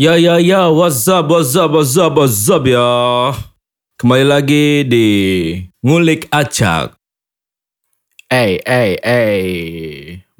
Ya 0.00 0.16
ya 0.16 0.40
ya, 0.40 0.72
what's 0.72 1.04
up, 1.12 1.28
what's 1.28 1.52
up, 1.52 1.76
what's 1.76 1.92
up, 2.00 2.16
what's 2.16 2.48
up 2.48 2.64
ya. 2.64 3.36
Kembali 4.00 4.24
lagi 4.24 4.80
di 4.88 5.08
Ngulik 5.84 6.24
Acak. 6.32 6.96
Eh, 8.32 8.64
eh, 8.64 8.96
eh. 8.96 9.44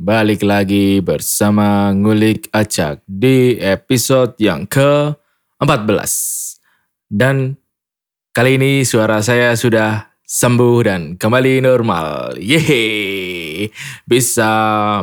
Balik 0.00 0.48
lagi 0.48 1.04
bersama 1.04 1.92
Ngulik 1.92 2.48
Acak 2.56 3.04
di 3.04 3.60
episode 3.60 4.32
yang 4.40 4.64
ke-14. 4.64 6.08
Dan 7.12 7.52
kali 8.32 8.56
ini 8.56 8.80
suara 8.88 9.20
saya 9.20 9.52
sudah 9.60 10.08
sembuh 10.24 10.76
dan 10.88 11.20
kembali 11.20 11.60
normal. 11.60 12.40
Yeay, 12.40 13.68
bisa 14.08 14.48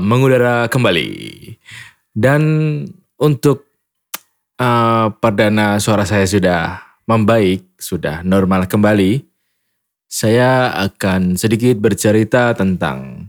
mengudara 0.02 0.66
kembali. 0.66 1.14
Dan 2.10 2.42
untuk 3.22 3.67
uh, 4.62 5.14
perdana 5.18 5.78
suara 5.78 6.04
saya 6.04 6.26
sudah 6.26 6.82
membaik, 7.08 7.66
sudah 7.80 8.22
normal 8.26 8.68
kembali. 8.68 9.24
Saya 10.08 10.72
akan 10.88 11.36
sedikit 11.36 11.80
bercerita 11.84 12.56
tentang 12.56 13.28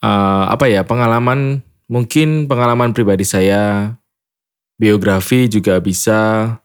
uh, 0.00 0.44
apa 0.48 0.68
ya 0.68 0.84
pengalaman, 0.84 1.60
mungkin 1.88 2.48
pengalaman 2.48 2.96
pribadi 2.96 3.24
saya, 3.28 3.92
biografi 4.80 5.52
juga 5.52 5.78
bisa, 5.84 6.56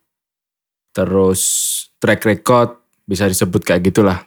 terus 0.96 1.42
track 2.00 2.24
record 2.24 2.80
bisa 3.04 3.28
disebut 3.28 3.64
kayak 3.64 3.92
gitulah. 3.92 4.20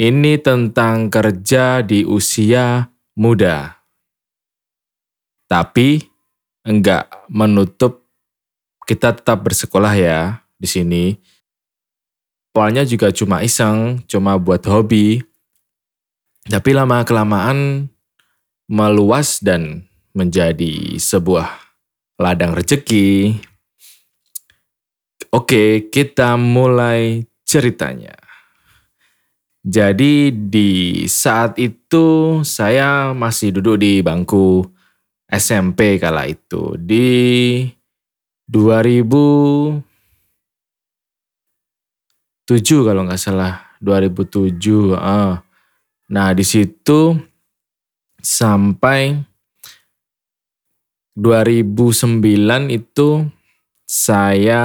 Ini 0.00 0.40
tentang 0.40 1.12
kerja 1.12 1.84
di 1.84 2.06
usia 2.08 2.88
muda. 3.18 3.84
Tapi 5.50 6.09
enggak 6.64 7.08
menutup 7.30 8.04
kita 8.84 9.14
tetap 9.14 9.46
bersekolah 9.46 9.94
ya 9.94 10.42
di 10.58 10.68
sini. 10.68 11.04
Awalnya 12.50 12.82
juga 12.82 13.14
cuma 13.14 13.40
iseng, 13.46 14.02
cuma 14.10 14.34
buat 14.36 14.60
hobi. 14.66 15.22
Tapi 16.50 16.70
lama 16.74 17.06
kelamaan 17.06 17.88
meluas 18.66 19.38
dan 19.38 19.86
menjadi 20.10 20.98
sebuah 20.98 21.46
ladang 22.18 22.58
rezeki. 22.58 23.38
Oke, 25.30 25.86
kita 25.94 26.34
mulai 26.34 27.22
ceritanya. 27.46 28.18
Jadi 29.62 30.34
di 30.34 31.04
saat 31.06 31.54
itu 31.60 32.40
saya 32.42 33.14
masih 33.14 33.60
duduk 33.60 33.78
di 33.78 34.02
bangku 34.02 34.66
SMP 35.30 36.02
kala 36.02 36.26
itu 36.26 36.74
di 36.74 37.62
2007 38.50 39.78
kalau 42.82 43.06
nggak 43.06 43.22
salah 43.22 43.78
2007. 43.78 44.98
Ah. 44.98 45.46
Nah 46.10 46.28
di 46.34 46.42
situ 46.42 47.14
sampai 48.18 49.22
2009 51.14 52.20
itu 52.74 53.24
saya 53.86 54.62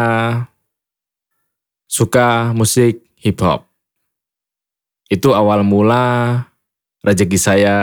suka 1.85 2.51
musik 2.57 3.05
hip 3.21 3.39
hop. 3.41 3.69
Itu 5.07 5.37
awal 5.37 5.61
mula 5.61 6.41
rezeki 7.05 7.37
saya 7.37 7.75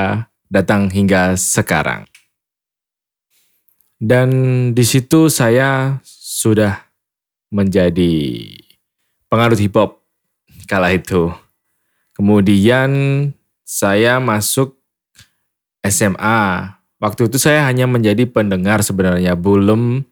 datang 0.51 0.91
hingga 0.91 1.39
sekarang. 1.39 2.12
Dan 4.03 4.29
di 4.75 4.83
situ 4.83 5.31
saya 5.31 6.03
sudah 6.03 6.75
menjadi 7.55 8.43
pengaruh 9.31 9.55
hip 9.55 9.79
hop 9.79 10.03
kala 10.67 10.91
itu. 10.91 11.31
Kemudian 12.11 12.91
saya 13.63 14.19
masuk 14.19 14.75
SMA. 15.87 16.75
Waktu 16.99 17.31
itu 17.31 17.39
saya 17.39 17.63
hanya 17.71 17.87
menjadi 17.87 18.27
pendengar 18.27 18.83
sebenarnya, 18.83 19.39
belum 19.39 20.03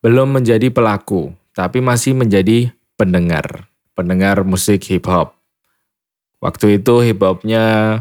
belum 0.00 0.28
menjadi 0.40 0.72
pelaku, 0.72 1.36
tapi 1.52 1.84
masih 1.84 2.16
menjadi 2.16 2.72
pendengar, 2.96 3.68
pendengar 3.92 4.48
musik 4.48 4.80
hip 4.88 5.04
hop. 5.04 5.36
Waktu 6.40 6.80
itu 6.80 7.04
hip 7.04 7.20
hopnya 7.20 8.00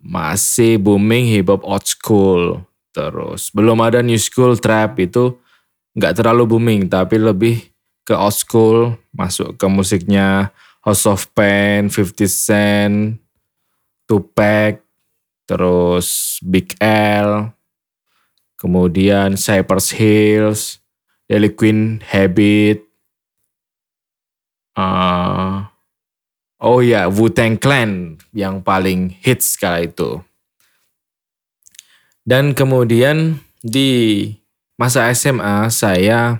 masih 0.00 0.80
booming 0.80 1.28
hip 1.28 1.52
hop 1.52 1.68
old 1.68 1.84
school. 1.84 2.64
Terus 2.90 3.54
belum 3.54 3.78
ada 3.82 4.02
new 4.02 4.18
school 4.18 4.58
trap 4.58 4.98
itu 4.98 5.38
nggak 5.94 6.22
terlalu 6.22 6.46
booming 6.46 6.86
tapi 6.86 7.18
lebih 7.18 7.70
ke 8.06 8.14
old 8.14 8.34
school 8.34 8.98
masuk 9.14 9.54
ke 9.54 9.66
musiknya 9.70 10.50
House 10.80 11.04
of 11.04 11.28
Pain, 11.36 11.92
50 11.92 12.24
Cent, 12.24 13.20
Tupac, 14.08 14.80
terus 15.44 16.40
Big 16.40 16.72
L, 16.80 17.52
kemudian 18.56 19.36
Cypress 19.36 19.92
Hills, 19.92 20.80
Daily 21.28 21.52
Queen 21.52 22.00
Habit, 22.00 22.80
uh, 24.72 25.68
oh 26.64 26.80
ya 26.80 27.12
Wu-Tang 27.12 27.60
Clan 27.60 28.16
yang 28.32 28.64
paling 28.64 29.12
hits 29.20 29.60
kala 29.60 29.84
itu. 29.84 30.24
Dan 32.30 32.54
kemudian 32.54 33.42
di 33.58 34.22
masa 34.78 35.10
SMA 35.10 35.66
saya 35.66 36.38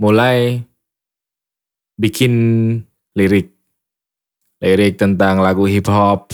mulai 0.00 0.64
bikin 2.00 2.32
lirik. 3.12 3.52
Lirik 4.64 4.96
tentang 4.96 5.44
lagu 5.44 5.68
hip 5.68 5.84
hop, 5.84 6.32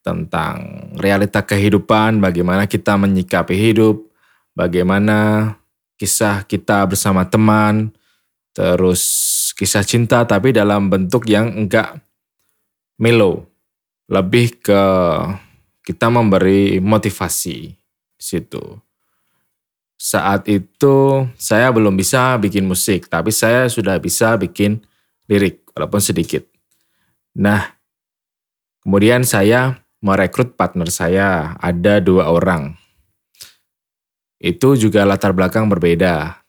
tentang 0.00 0.88
realita 0.96 1.44
kehidupan, 1.44 2.24
bagaimana 2.24 2.64
kita 2.64 2.96
menyikapi 2.96 3.52
hidup, 3.52 4.00
bagaimana 4.56 5.52
kisah 6.00 6.48
kita 6.48 6.88
bersama 6.88 7.28
teman, 7.28 7.92
terus 8.56 9.04
kisah 9.60 9.84
cinta 9.84 10.24
tapi 10.24 10.56
dalam 10.56 10.88
bentuk 10.88 11.28
yang 11.28 11.52
enggak 11.52 12.00
melo. 12.96 13.44
Lebih 14.08 14.56
ke 14.64 14.82
kita 15.84 16.08
memberi 16.08 16.80
motivasi 16.80 17.76
situ. 18.16 18.64
Saat 20.00 20.48
itu 20.50 21.28
saya 21.36 21.70
belum 21.70 21.94
bisa 21.94 22.34
bikin 22.40 22.64
musik, 22.64 23.06
tapi 23.06 23.30
saya 23.30 23.68
sudah 23.68 24.00
bisa 24.00 24.34
bikin 24.40 24.80
lirik 25.28 25.64
walaupun 25.76 26.00
sedikit. 26.00 26.44
Nah, 27.36 27.76
kemudian 28.84 29.22
saya 29.22 29.84
merekrut 30.04 30.56
partner 30.60 30.88
saya, 30.92 31.56
ada 31.60 32.00
dua 32.00 32.28
orang. 32.28 32.76
Itu 34.36 34.76
juga 34.76 35.08
latar 35.08 35.32
belakang 35.32 35.72
berbeda. 35.72 36.44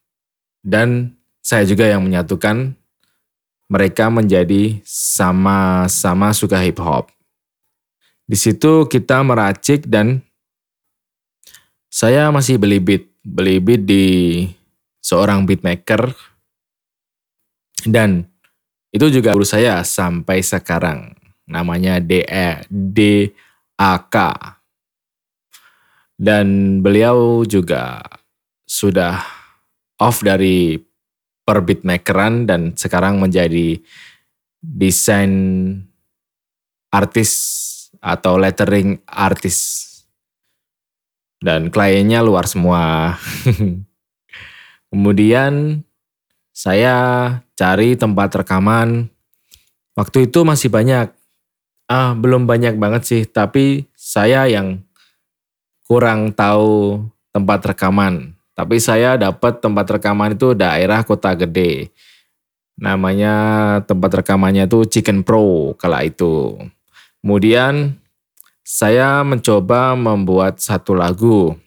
Dan 0.59 1.15
saya 1.39 1.63
juga 1.63 1.87
yang 1.87 2.03
menyatukan 2.03 2.75
mereka 3.71 4.11
menjadi 4.11 4.83
sama-sama 4.83 6.35
suka 6.35 6.59
hip 6.59 6.81
hop. 6.83 7.14
Di 8.25 8.37
situ 8.37 8.89
kita 8.89 9.21
meracik 9.21 9.85
dan 9.85 10.21
saya 11.89 12.33
masih 12.33 12.57
beli 12.57 12.81
beat, 12.81 13.05
beli 13.21 13.61
beat 13.61 13.85
di 13.85 14.05
seorang 14.99 15.45
beatmaker. 15.45 16.11
Dan 17.85 18.25
itu 18.89 19.07
juga 19.13 19.37
guru 19.37 19.45
saya 19.45 19.85
sampai 19.85 20.41
sekarang. 20.41 21.13
Namanya 21.45 22.01
DE 22.01 22.65
DAK 22.65 24.15
dan 26.15 26.79
beliau 26.79 27.43
juga 27.43 27.99
sudah 28.63 29.19
off 29.99 30.23
dari 30.23 30.79
per 31.45 31.61
beatmakeran 31.61 32.47
dan 32.49 32.73
sekarang 32.73 33.21
menjadi 33.21 33.77
desain 34.63 35.31
artis 36.89 37.31
atau 38.05 38.37
lettering 38.37 39.01
artis. 39.09 39.81
Dan 41.41 41.73
kliennya 41.73 42.21
luar 42.21 42.45
semua. 42.45 43.17
Kemudian 44.93 45.81
saya 46.53 46.95
cari 47.57 47.97
tempat 47.97 48.45
rekaman. 48.45 49.09
Waktu 49.97 50.29
itu 50.29 50.45
masih 50.45 50.69
banyak. 50.69 51.09
Ah, 51.89 52.13
belum 52.13 52.45
banyak 52.45 52.77
banget 52.77 53.01
sih, 53.05 53.21
tapi 53.25 53.89
saya 53.93 54.49
yang 54.49 54.81
kurang 55.85 56.33
tahu 56.33 57.01
tempat 57.29 57.73
rekaman. 57.73 58.33
Tapi 58.55 58.79
saya 58.79 59.19
dapat 59.19 59.59
tempat 59.59 59.85
rekaman 59.99 60.33
itu 60.33 60.55
daerah 60.55 61.03
kota 61.03 61.35
gede. 61.35 61.93
Namanya 62.79 63.35
tempat 63.83 64.23
rekamannya 64.23 64.65
itu 64.65 64.87
Chicken 64.87 65.21
Pro 65.21 65.75
kala 65.77 66.07
itu. 66.07 66.57
Kemudian 67.25 67.97
saya 68.61 69.25
mencoba 69.25 69.97
membuat 69.97 70.61
satu 70.61 70.93
lagu. 70.93 71.57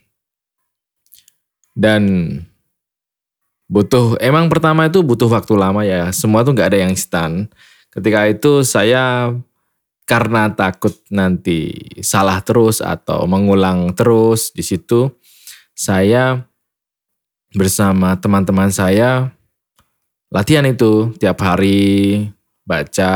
Dan 1.75 2.31
butuh 3.67 4.15
emang 4.23 4.47
pertama 4.47 4.87
itu 4.87 5.03
butuh 5.03 5.27
waktu 5.27 5.59
lama 5.59 5.83
ya 5.83 6.15
semua 6.15 6.47
tuh 6.47 6.57
nggak 6.57 6.73
ada 6.73 6.79
yang 6.89 6.97
instan 6.97 7.53
ketika 7.93 8.25
itu 8.25 8.65
saya 8.65 9.29
karena 10.09 10.49
takut 10.57 10.97
nanti 11.13 11.77
salah 12.01 12.41
terus 12.41 12.81
atau 12.81 13.29
mengulang 13.29 13.93
terus 13.93 14.57
di 14.57 14.65
situ 14.65 15.13
saya 15.77 16.49
bersama 17.53 18.17
teman-teman 18.17 18.73
saya 18.73 19.37
latihan 20.33 20.65
itu 20.65 21.13
tiap 21.21 21.37
hari 21.45 22.25
baca 22.65 23.13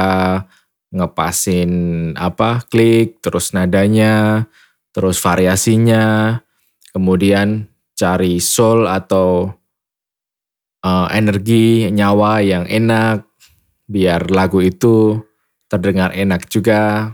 ngepasin 0.92 1.72
apa 2.14 2.62
klik 2.68 3.24
terus 3.24 3.56
nadanya 3.56 4.44
terus 4.92 5.16
variasinya 5.18 6.36
kemudian 6.92 7.72
cari 7.96 8.38
soul 8.38 8.84
atau 8.84 9.48
uh, 10.84 11.08
energi 11.10 11.88
nyawa 11.88 12.44
yang 12.44 12.64
enak 12.68 13.24
biar 13.86 14.28
lagu 14.32 14.60
itu 14.64 15.20
terdengar 15.70 16.12
enak 16.12 16.48
juga. 16.52 17.12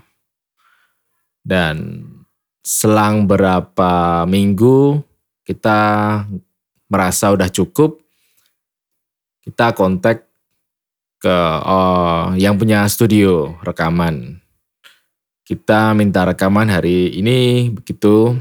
Dan 1.48 2.04
selang 2.60 3.24
berapa 3.24 4.24
minggu 4.28 5.00
kita 5.48 5.80
merasa 6.92 7.32
udah 7.32 7.48
cukup 7.48 7.96
kita 9.40 9.72
kontak 9.72 10.27
ke 11.18 11.38
oh, 11.66 12.34
yang 12.38 12.54
punya 12.54 12.86
studio 12.86 13.58
rekaman 13.62 14.38
kita 15.42 15.96
minta 15.96 16.22
rekaman 16.28 16.70
hari 16.70 17.18
ini 17.18 17.72
begitu 17.74 18.38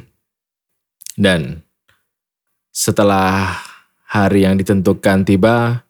dan 1.17 1.65
setelah 2.77 3.57
hari 4.05 4.45
yang 4.45 4.53
ditentukan 4.53 5.25
tiba, 5.25 5.81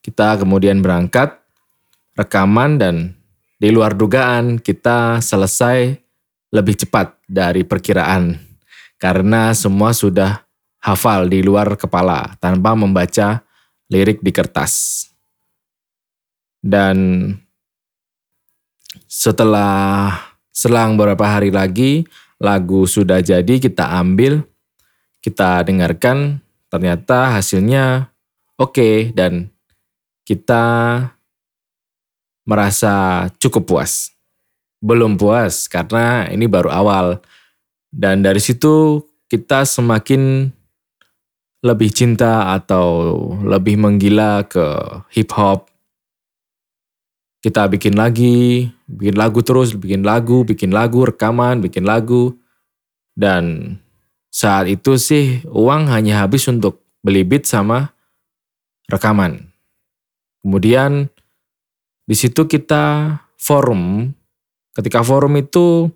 kita 0.00 0.40
kemudian 0.40 0.80
berangkat, 0.80 1.36
rekaman 2.16 2.80
dan 2.80 3.12
di 3.60 3.68
luar 3.68 3.92
dugaan 3.92 4.56
kita 4.56 5.20
selesai 5.20 6.00
lebih 6.48 6.80
cepat 6.80 7.12
dari 7.28 7.60
perkiraan. 7.60 8.40
Karena 8.96 9.52
semua 9.52 9.92
sudah 9.92 10.40
hafal 10.80 11.28
di 11.28 11.44
luar 11.44 11.76
kepala 11.76 12.40
tanpa 12.40 12.72
membaca 12.72 13.44
lirik 13.92 14.24
di 14.24 14.32
kertas. 14.32 15.09
Dan 16.60 17.32
setelah 19.08 20.12
selang 20.52 21.00
beberapa 21.00 21.24
hari 21.24 21.48
lagi 21.48 22.04
lagu 22.40 22.84
sudah 22.84 23.24
jadi 23.24 23.60
kita 23.60 23.96
ambil 24.00 24.44
kita 25.20 25.60
dengarkan 25.64 26.40
ternyata 26.72 27.36
hasilnya 27.36 28.08
oke 28.56 28.76
okay, 28.76 28.96
dan 29.12 29.52
kita 30.24 30.64
merasa 32.50 33.26
cukup 33.38 33.62
puas. 33.70 34.10
Belum 34.82 35.14
puas 35.14 35.70
karena 35.70 36.26
ini 36.32 36.50
baru 36.50 36.72
awal. 36.74 37.06
Dan 37.90 38.26
dari 38.26 38.42
situ 38.42 39.06
kita 39.30 39.62
semakin 39.62 40.50
lebih 41.62 41.90
cinta 41.94 42.50
atau 42.50 43.14
lebih 43.46 43.78
menggila 43.78 44.42
ke 44.50 44.66
hip 45.14 45.30
hop. 45.38 45.69
Kita 47.40 47.72
bikin 47.72 47.96
lagi, 47.96 48.68
bikin 48.84 49.16
lagu 49.16 49.40
terus, 49.40 49.72
bikin 49.72 50.04
lagu, 50.04 50.44
bikin 50.44 50.76
lagu, 50.76 51.08
rekaman, 51.08 51.64
bikin 51.64 51.88
lagu. 51.88 52.36
Dan 53.16 53.76
saat 54.28 54.68
itu 54.68 55.00
sih 55.00 55.40
uang 55.48 55.88
hanya 55.88 56.24
habis 56.24 56.44
untuk 56.52 56.84
beli 57.00 57.24
beat 57.24 57.48
sama 57.48 57.96
rekaman. 58.92 59.48
Kemudian 60.44 61.08
di 62.04 62.16
situ 62.16 62.44
kita 62.44 63.16
forum. 63.40 64.12
Ketika 64.76 65.00
forum 65.00 65.40
itu 65.40 65.88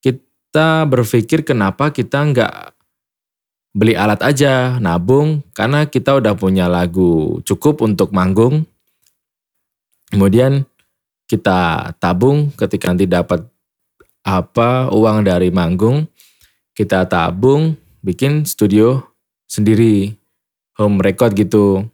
kita 0.00 0.88
berpikir 0.88 1.44
kenapa 1.44 1.92
kita 1.92 2.24
nggak 2.24 2.54
beli 3.76 3.92
alat 3.92 4.24
aja, 4.24 4.80
nabung, 4.80 5.44
karena 5.52 5.84
kita 5.84 6.16
udah 6.16 6.34
punya 6.34 6.66
lagu 6.66 7.38
cukup 7.44 7.84
untuk 7.84 8.10
manggung. 8.16 8.64
Kemudian 10.08 10.64
kita 11.28 11.92
tabung 12.00 12.48
ketika 12.56 12.88
nanti 12.88 13.04
dapat 13.04 13.44
apa 14.24 14.88
uang 14.88 15.24
dari 15.24 15.52
manggung, 15.52 16.08
kita 16.72 17.04
tabung, 17.04 17.76
bikin 18.00 18.48
studio 18.48 19.04
sendiri, 19.44 20.16
home 20.80 21.00
record 21.04 21.36
gitu. 21.36 21.84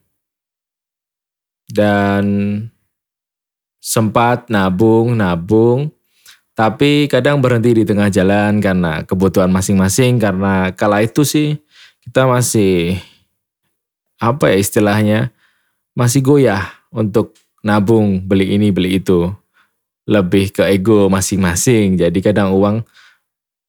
Dan 1.67 2.25
sempat 3.83 4.47
nabung, 4.47 5.19
nabung, 5.19 5.91
tapi 6.55 7.11
kadang 7.11 7.43
berhenti 7.43 7.83
di 7.83 7.85
tengah 7.85 8.07
jalan 8.15 8.63
karena 8.63 9.03
kebutuhan 9.03 9.51
masing-masing 9.51 10.23
karena 10.23 10.71
kala 10.71 11.03
itu 11.03 11.27
sih 11.27 11.59
kita 12.07 12.31
masih 12.31 13.03
apa 14.23 14.55
ya 14.55 14.57
istilahnya 14.63 15.21
masih 15.99 16.23
goyah 16.23 16.63
untuk 16.95 17.35
nabung 17.65 18.21
beli 18.21 18.55
ini 18.55 18.69
beli 18.71 19.01
itu. 19.01 19.33
Lebih 20.05 20.53
ke 20.53 20.69
ego 20.69 21.09
masing-masing. 21.09 21.97
Jadi 21.97 22.21
kadang 22.21 22.53
uang 22.53 22.85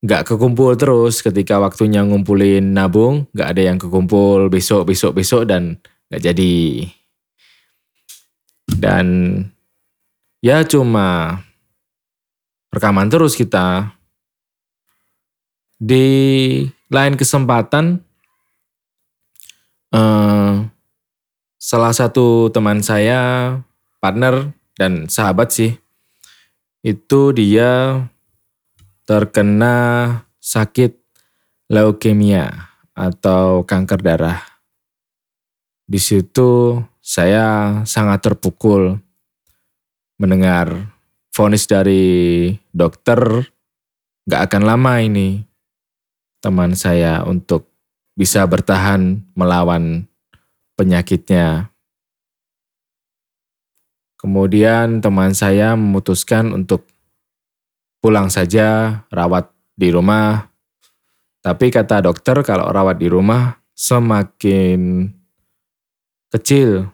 nggak 0.03 0.27
kekumpul 0.27 0.75
terus. 0.75 1.23
Ketika 1.23 1.57
waktunya 1.57 2.03
ngumpulin 2.03 2.75
nabung 2.75 3.25
nggak 3.31 3.49
ada 3.55 3.61
yang 3.63 3.79
kekumpul. 3.79 4.51
Besok 4.51 4.91
besok 4.91 5.15
besok 5.15 5.47
dan 5.47 5.79
nggak 6.11 6.21
jadi. 6.21 6.55
Dan 8.67 9.07
ya 10.43 10.67
cuma 10.67 11.39
rekaman 12.75 13.07
terus 13.07 13.39
kita. 13.39 13.95
Di 15.79 16.07
lain 16.91 17.15
kesempatan 17.15 17.99
eh, 19.95 20.53
salah 21.55 21.93
satu 21.95 22.51
teman 22.51 22.79
saya 22.83 23.55
partner 24.05 24.53
dan 24.77 25.09
sahabat 25.09 25.49
sih 25.49 25.73
itu 26.85 27.33
dia 27.33 28.05
terkena 29.09 29.73
sakit 30.37 30.93
leukemia 31.73 32.69
atau 32.93 33.65
kanker 33.65 34.05
darah. 34.05 34.45
Di 35.89 35.97
situ 35.97 36.77
saya 37.01 37.81
sangat 37.89 38.29
terpukul 38.29 39.01
mendengar 40.21 40.93
vonis 41.33 41.65
dari 41.65 42.53
dokter 42.69 43.49
gak 44.29 44.53
akan 44.53 44.63
lama 44.69 45.01
ini 45.01 45.41
teman 46.45 46.77
saya 46.77 47.25
untuk 47.25 47.73
bisa 48.13 48.45
bertahan 48.45 49.25
melawan 49.33 50.05
penyakitnya. 50.77 51.73
Kemudian 54.25 55.05
teman 55.05 55.37
saya 55.37 55.77
memutuskan 55.77 56.49
untuk 56.49 56.89
pulang 58.01 58.33
saja, 58.33 59.05
rawat 59.13 59.53
di 59.77 59.93
rumah. 59.93 60.49
Tapi 61.45 61.69
kata 61.69 62.01
dokter 62.01 62.41
kalau 62.41 62.65
rawat 62.73 62.97
di 62.97 63.05
rumah 63.05 63.53
semakin 63.77 65.05
kecil 66.33 66.89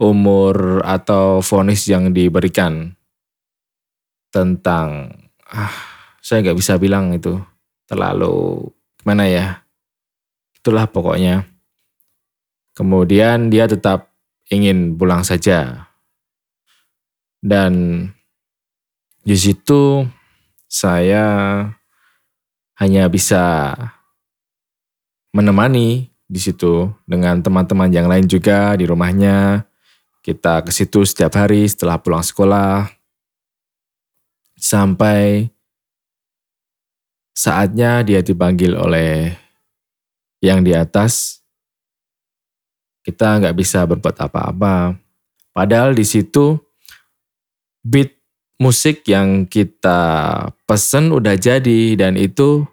umur 0.00 0.80
atau 0.80 1.44
vonis 1.44 1.84
yang 1.84 2.08
diberikan 2.16 2.96
tentang 4.32 5.12
ah 5.44 5.76
saya 6.24 6.40
nggak 6.40 6.56
bisa 6.56 6.80
bilang 6.80 7.12
itu 7.12 7.36
terlalu 7.84 8.64
mana 9.04 9.28
ya. 9.28 9.60
Itulah 10.56 10.88
pokoknya. 10.88 11.44
Kemudian 12.72 13.52
dia 13.52 13.68
tetap 13.68 14.08
ingin 14.48 14.96
pulang 14.96 15.20
saja 15.20 15.89
dan 17.40 18.04
di 19.24 19.36
situ 19.36 20.04
saya 20.68 21.26
hanya 22.80 23.04
bisa 23.12 23.74
menemani 25.36 26.08
di 26.30 26.40
situ 26.40 26.88
dengan 27.04 27.42
teman-teman 27.42 27.90
yang 27.90 28.06
lain 28.06 28.24
juga 28.30 28.78
di 28.78 28.86
rumahnya. 28.86 29.66
Kita 30.20 30.60
ke 30.60 30.70
situ 30.70 31.02
setiap 31.08 31.32
hari 31.36 31.64
setelah 31.64 31.96
pulang 31.96 32.20
sekolah 32.20 32.92
sampai 34.60 35.48
saatnya 37.32 38.04
dia 38.04 38.20
dipanggil 38.20 38.76
oleh 38.76 39.32
yang 40.44 40.60
di 40.60 40.76
atas. 40.76 41.40
Kita 43.00 43.40
nggak 43.40 43.56
bisa 43.56 43.88
berbuat 43.88 44.16
apa-apa. 44.20 44.92
Padahal 45.56 45.96
di 45.96 46.04
situ 46.04 46.60
beat 47.84 48.16
musik 48.60 49.08
yang 49.08 49.48
kita 49.48 50.00
pesen 50.68 51.12
udah 51.16 51.32
jadi 51.36 51.96
dan 51.96 52.20
itu 52.20 52.68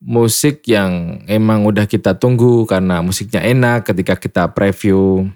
musik 0.00 0.64
yang 0.64 1.22
emang 1.28 1.68
udah 1.68 1.84
kita 1.84 2.16
tunggu 2.16 2.64
karena 2.64 3.04
musiknya 3.04 3.44
enak 3.44 3.90
ketika 3.90 4.16
kita 4.16 4.48
preview. 4.54 5.28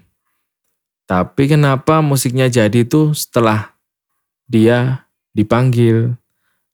Tapi 1.05 1.53
kenapa 1.53 2.01
musiknya 2.01 2.49
jadi 2.49 2.81
itu 2.81 3.13
setelah 3.13 3.77
dia 4.49 5.05
dipanggil? 5.37 6.17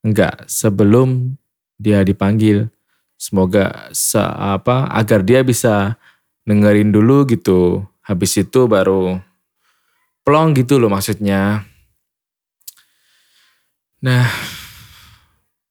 Enggak, 0.06 0.46
sebelum 0.46 1.34
dia 1.80 2.06
dipanggil. 2.06 2.70
Semoga 3.18 3.90
se 3.90 4.22
apa 4.22 4.86
agar 4.94 5.26
dia 5.26 5.42
bisa 5.42 5.98
dengerin 6.46 6.94
dulu 6.94 7.26
gitu. 7.26 7.84
Habis 8.06 8.38
itu 8.38 8.70
baru 8.70 9.18
plong 10.24 10.56
gitu 10.56 10.76
loh 10.76 10.92
maksudnya. 10.92 11.64
Nah, 14.00 14.24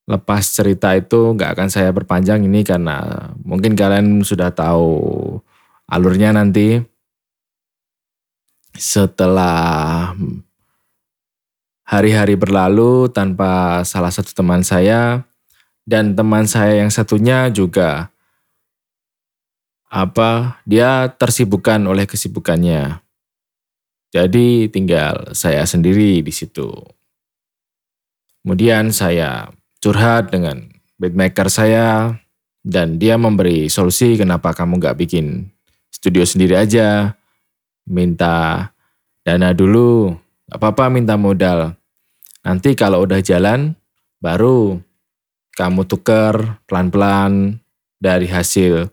lepas 0.06 0.46
cerita 0.46 0.94
itu 0.94 1.34
nggak 1.34 1.58
akan 1.58 1.70
saya 1.70 1.90
perpanjang 1.90 2.46
ini 2.46 2.62
karena 2.62 3.30
mungkin 3.42 3.74
kalian 3.74 4.22
sudah 4.22 4.54
tahu 4.54 4.90
alurnya 5.90 6.34
nanti. 6.34 6.82
Setelah 8.78 10.14
hari-hari 11.90 12.38
berlalu 12.38 13.10
tanpa 13.10 13.82
salah 13.82 14.14
satu 14.14 14.30
teman 14.38 14.62
saya 14.62 15.26
dan 15.90 16.14
teman 16.14 16.46
saya 16.46 16.86
yang 16.86 16.94
satunya 16.94 17.50
juga 17.50 18.14
apa 19.90 20.62
dia 20.70 21.10
tersibukkan 21.18 21.82
oleh 21.90 22.06
kesibukannya. 22.06 23.09
Jadi 24.10 24.66
tinggal 24.74 25.38
saya 25.38 25.62
sendiri 25.70 26.26
di 26.26 26.34
situ. 26.34 26.70
Kemudian 28.42 28.90
saya 28.90 29.54
curhat 29.78 30.34
dengan 30.34 30.66
beatmaker 30.98 31.48
saya 31.48 32.18
dan 32.66 32.98
dia 32.98 33.16
memberi 33.16 33.70
solusi 33.70 34.18
kenapa 34.18 34.58
kamu 34.58 34.82
gak 34.82 34.98
bikin 34.98 35.54
studio 35.94 36.26
sendiri 36.26 36.58
aja. 36.58 37.14
Minta 37.90 38.70
dana 39.22 39.54
dulu, 39.54 40.14
gak 40.50 40.58
apa-apa 40.58 40.90
minta 40.90 41.14
modal. 41.14 41.78
Nanti 42.42 42.74
kalau 42.74 43.06
udah 43.06 43.22
jalan, 43.22 43.78
baru 44.18 44.82
kamu 45.54 45.86
tuker 45.86 46.64
pelan-pelan 46.66 47.60
dari 48.00 48.26
hasil 48.26 48.90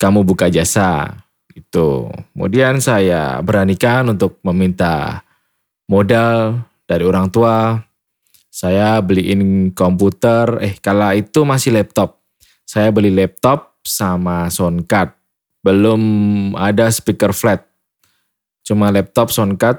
kamu 0.00 0.24
buka 0.24 0.48
jasa. 0.48 1.12
Itu. 1.54 2.10
Kemudian 2.32 2.78
saya 2.78 3.38
beranikan 3.42 4.10
untuk 4.10 4.38
meminta 4.46 5.26
modal 5.90 6.62
dari 6.86 7.02
orang 7.02 7.30
tua 7.30 7.82
saya 8.50 8.98
beliin 8.98 9.70
komputer, 9.70 10.58
eh 10.58 10.74
kala 10.82 11.14
itu 11.14 11.46
masih 11.46 11.70
laptop. 11.70 12.18
Saya 12.66 12.90
beli 12.90 13.14
laptop 13.14 13.78
sama 13.86 14.50
sound 14.50 14.90
card. 14.90 15.14
Belum 15.62 16.02
ada 16.58 16.90
speaker 16.90 17.30
flat. 17.30 17.62
Cuma 18.66 18.90
laptop, 18.90 19.30
sound 19.30 19.54
card, 19.54 19.78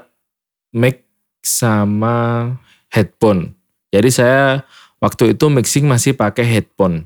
mic 0.72 1.04
sama 1.44 2.48
headphone. 2.88 3.52
Jadi 3.92 4.08
saya 4.08 4.64
waktu 5.04 5.36
itu 5.36 5.52
mixing 5.52 5.84
masih 5.84 6.16
pakai 6.16 6.48
headphone. 6.48 7.04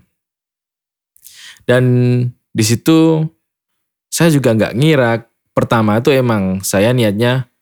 Dan 1.66 1.84
di 2.54 2.64
situ 2.64 3.26
saya 4.16 4.32
juga 4.32 4.56
nggak 4.56 4.72
ngira. 4.72 5.28
Pertama 5.52 6.00
itu 6.00 6.08
emang 6.08 6.64
saya 6.64 6.96
niatnya 6.96 7.52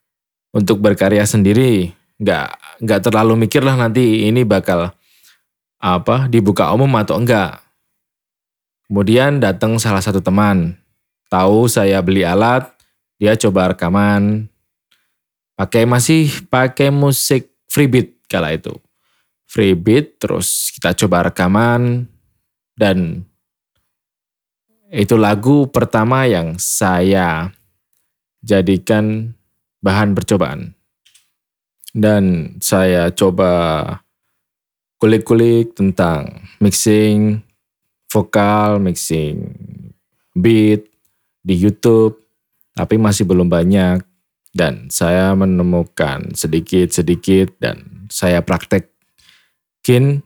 untuk 0.55 0.79
berkarya 0.79 1.27
sendiri 1.27 1.91
nggak 2.23 2.79
nggak 2.79 3.01
terlalu 3.03 3.47
mikir 3.47 3.67
lah 3.67 3.75
nanti 3.75 4.31
ini 4.31 4.47
bakal 4.47 4.95
apa 5.83 6.31
dibuka 6.31 6.71
umum 6.71 6.91
atau 6.95 7.19
enggak. 7.19 7.59
Kemudian 8.87 9.43
datang 9.43 9.75
salah 9.83 9.99
satu 9.99 10.23
teman, 10.23 10.79
tahu 11.27 11.67
saya 11.67 11.99
beli 11.99 12.23
alat, 12.23 12.71
dia 13.19 13.35
coba 13.35 13.75
rekaman, 13.75 14.47
pakai 15.59 15.83
masih 15.89 16.31
pakai 16.47 16.95
musik 16.95 17.51
freebeat 17.67 18.15
kala 18.31 18.55
itu. 18.55 18.75
Freebeat 19.51 20.23
terus 20.23 20.71
kita 20.79 20.95
coba 20.95 21.31
rekaman 21.31 22.07
dan 22.79 23.27
itu 24.95 25.19
lagu 25.19 25.67
pertama 25.67 26.23
yang 26.23 26.55
saya 26.55 27.51
jadikan 28.47 29.35
bahan 29.83 30.15
percobaan. 30.15 30.79
Dan 31.91 32.55
saya 32.63 33.11
coba 33.11 33.51
kulik-kulik 35.03 35.75
tentang 35.75 36.47
mixing 36.63 37.43
vokal, 38.07 38.79
mixing 38.79 39.51
beat 40.39 40.87
di 41.43 41.55
YouTube, 41.59 42.23
tapi 42.79 42.95
masih 42.95 43.27
belum 43.27 43.51
banyak. 43.51 43.99
Dan 44.55 44.87
saya 44.95 45.35
menemukan 45.35 46.31
sedikit-sedikit 46.39 47.59
dan 47.59 48.07
saya 48.07 48.39
praktekin 48.47 50.23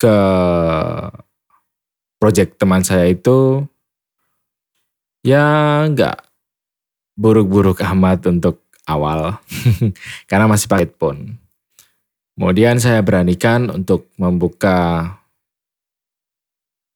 ke 0.00 0.16
project 2.24 2.56
teman 2.56 2.80
saya 2.80 3.12
itu 3.12 3.68
ya 5.20 5.84
nggak 5.84 6.24
buruk-buruk 7.20 7.84
amat 7.84 8.32
untuk 8.32 8.64
awal 8.88 9.44
karena 10.32 10.48
masih 10.48 10.72
pakai 10.72 10.88
headphone. 10.88 11.36
Kemudian 12.32 12.80
saya 12.80 13.04
beranikan 13.04 13.68
untuk 13.68 14.08
membuka 14.16 15.04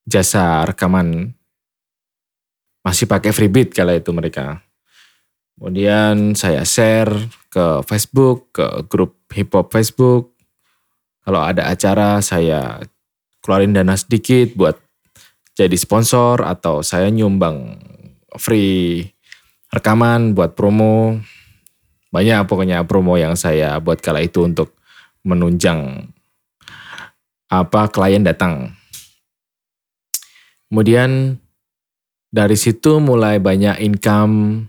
jasa 0.09 0.65
rekaman 0.65 1.37
masih 2.81 3.05
pakai 3.05 3.37
freebeat 3.37 3.77
kala 3.77 4.01
itu 4.01 4.09
mereka. 4.17 4.65
Kemudian 5.61 6.33
saya 6.41 6.65
share 6.65 7.13
ke 7.53 7.85
Facebook, 7.85 8.49
ke 8.57 8.65
grup 8.89 9.29
hip 9.37 9.53
hop 9.53 9.77
Facebook. 9.77 10.33
Kalau 11.21 11.45
ada 11.45 11.69
acara 11.69 12.25
saya 12.25 12.81
keluarin 13.45 13.77
dana 13.77 13.93
sedikit 13.93 14.57
buat 14.57 14.88
jadi 15.59 15.75
sponsor 15.75 16.47
atau 16.47 16.87
saya 16.87 17.11
nyumbang 17.11 17.75
free 18.39 19.11
rekaman 19.75 20.39
buat 20.39 20.55
promo 20.55 21.19
banyak 22.15 22.47
pokoknya 22.47 22.87
promo 22.87 23.19
yang 23.19 23.35
saya 23.35 23.77
buat 23.83 23.99
kala 23.99 24.23
itu 24.23 24.47
untuk 24.47 24.79
menunjang 25.27 26.09
apa 27.49 27.89
klien 27.93 28.25
datang. 28.25 28.77
Kemudian 30.69 31.41
dari 32.29 32.57
situ 32.57 33.01
mulai 33.01 33.41
banyak 33.41 33.81
income 33.81 34.69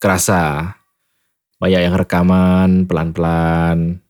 kerasa. 0.00 0.72
Banyak 1.56 1.80
yang 1.88 1.96
rekaman 1.96 2.84
pelan-pelan. 2.84 4.00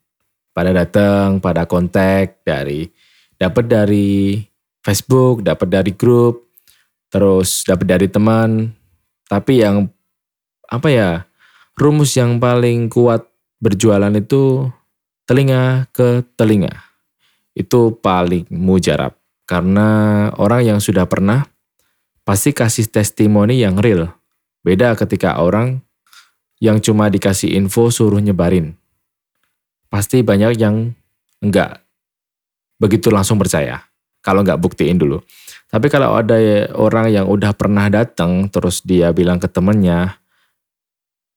Pada 0.51 0.71
datang, 0.75 1.39
pada 1.39 1.67
kontak 1.71 2.43
dari 2.43 2.91
dapat 3.39 3.65
dari 3.71 4.41
Facebook, 4.87 5.43
dapat 5.43 5.67
dari 5.67 5.91
grup, 5.91 6.47
terus 7.11 7.67
dapat 7.67 7.99
dari 7.99 8.07
teman. 8.07 8.71
Tapi 9.27 9.67
yang 9.67 9.91
apa 10.71 10.87
ya? 10.87 11.11
rumus 11.77 12.17
yang 12.17 12.41
paling 12.41 12.89
kuat 12.89 13.29
berjualan 13.61 14.11
itu 14.17 14.65
telinga 15.29 15.85
ke 15.93 16.25
telinga. 16.35 16.73
Itu 17.53 18.01
paling 18.01 18.49
mujarab. 18.49 19.13
Karena 19.47 20.29
orang 20.41 20.67
yang 20.67 20.79
sudah 20.81 21.07
pernah 21.07 21.47
pasti 22.27 22.51
kasih 22.51 22.89
testimoni 22.91 23.63
yang 23.63 23.79
real. 23.79 24.11
Beda 24.65 24.97
ketika 24.99 25.39
orang 25.39 25.85
yang 26.59 26.81
cuma 26.83 27.13
dikasih 27.13 27.55
info 27.55 27.93
suruh 27.93 28.19
nyebarin. 28.19 28.75
Pasti 29.87 30.25
banyak 30.25 30.59
yang 30.59 30.97
enggak 31.39 31.85
begitu 32.81 33.13
langsung 33.13 33.39
percaya. 33.39 33.87
Kalau 34.27 34.43
enggak 34.43 34.59
buktiin 34.59 34.99
dulu. 34.99 35.23
Tapi 35.71 35.87
kalau 35.87 36.19
ada 36.19 36.35
orang 36.75 37.15
yang 37.15 37.27
udah 37.31 37.55
pernah 37.55 37.87
datang 37.87 38.51
terus 38.51 38.83
dia 38.83 39.15
bilang 39.15 39.39
ke 39.39 39.47
temennya, 39.47 40.19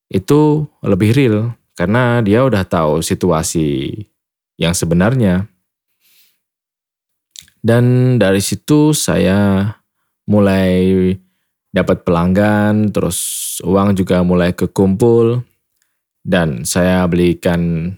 itu 0.10 0.66
lebih 0.82 1.14
real 1.14 1.54
karena 1.78 2.26
dia 2.26 2.42
udah 2.42 2.66
tahu 2.66 3.06
situasi 3.06 3.94
yang 4.58 4.74
sebenarnya. 4.74 5.46
Dan 7.62 8.16
dari 8.18 8.42
situ 8.42 8.98
saya 8.98 9.70
mulai 10.26 11.14
dapat 11.70 12.02
pelanggan, 12.02 12.90
terus 12.90 13.20
uang 13.62 13.94
juga 13.94 14.26
mulai 14.26 14.56
kekumpul 14.56 15.44
dan 16.26 16.64
saya 16.66 17.06
belikan 17.06 17.94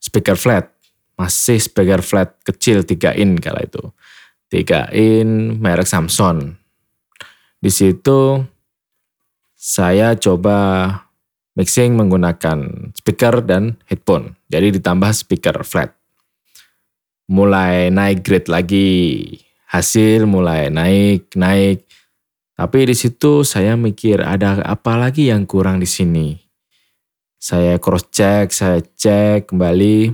speaker 0.00 0.34
flat. 0.34 0.79
Masih 1.20 1.60
speaker 1.60 2.00
flat 2.00 2.32
kecil 2.40 2.80
3 2.80 3.20
in 3.20 3.36
kala 3.36 3.60
itu. 3.60 3.92
3 4.48 4.88
in 4.96 5.60
merek 5.60 5.84
Samsung. 5.84 6.56
Di 7.60 7.68
situ 7.68 8.40
saya 9.52 10.16
coba 10.16 10.56
mixing 11.52 11.92
menggunakan 11.92 12.88
speaker 12.96 13.44
dan 13.44 13.76
headphone. 13.84 14.40
Jadi 14.48 14.80
ditambah 14.80 15.12
speaker 15.12 15.60
flat. 15.60 15.92
mulai 17.30 17.94
naik 17.94 18.26
grade 18.26 18.50
lagi. 18.50 18.90
Hasil 19.70 20.26
mulai 20.26 20.66
naik, 20.66 21.30
naik. 21.38 21.86
Tapi 22.58 22.90
di 22.90 22.96
situ 22.98 23.46
saya 23.46 23.78
mikir 23.78 24.18
ada 24.18 24.58
apa 24.66 24.98
lagi 24.98 25.30
yang 25.30 25.46
kurang 25.46 25.78
di 25.78 25.86
sini. 25.86 26.34
Saya 27.38 27.78
cross 27.78 28.10
check, 28.10 28.50
saya 28.50 28.82
cek 28.82 29.48
kembali, 29.48 30.10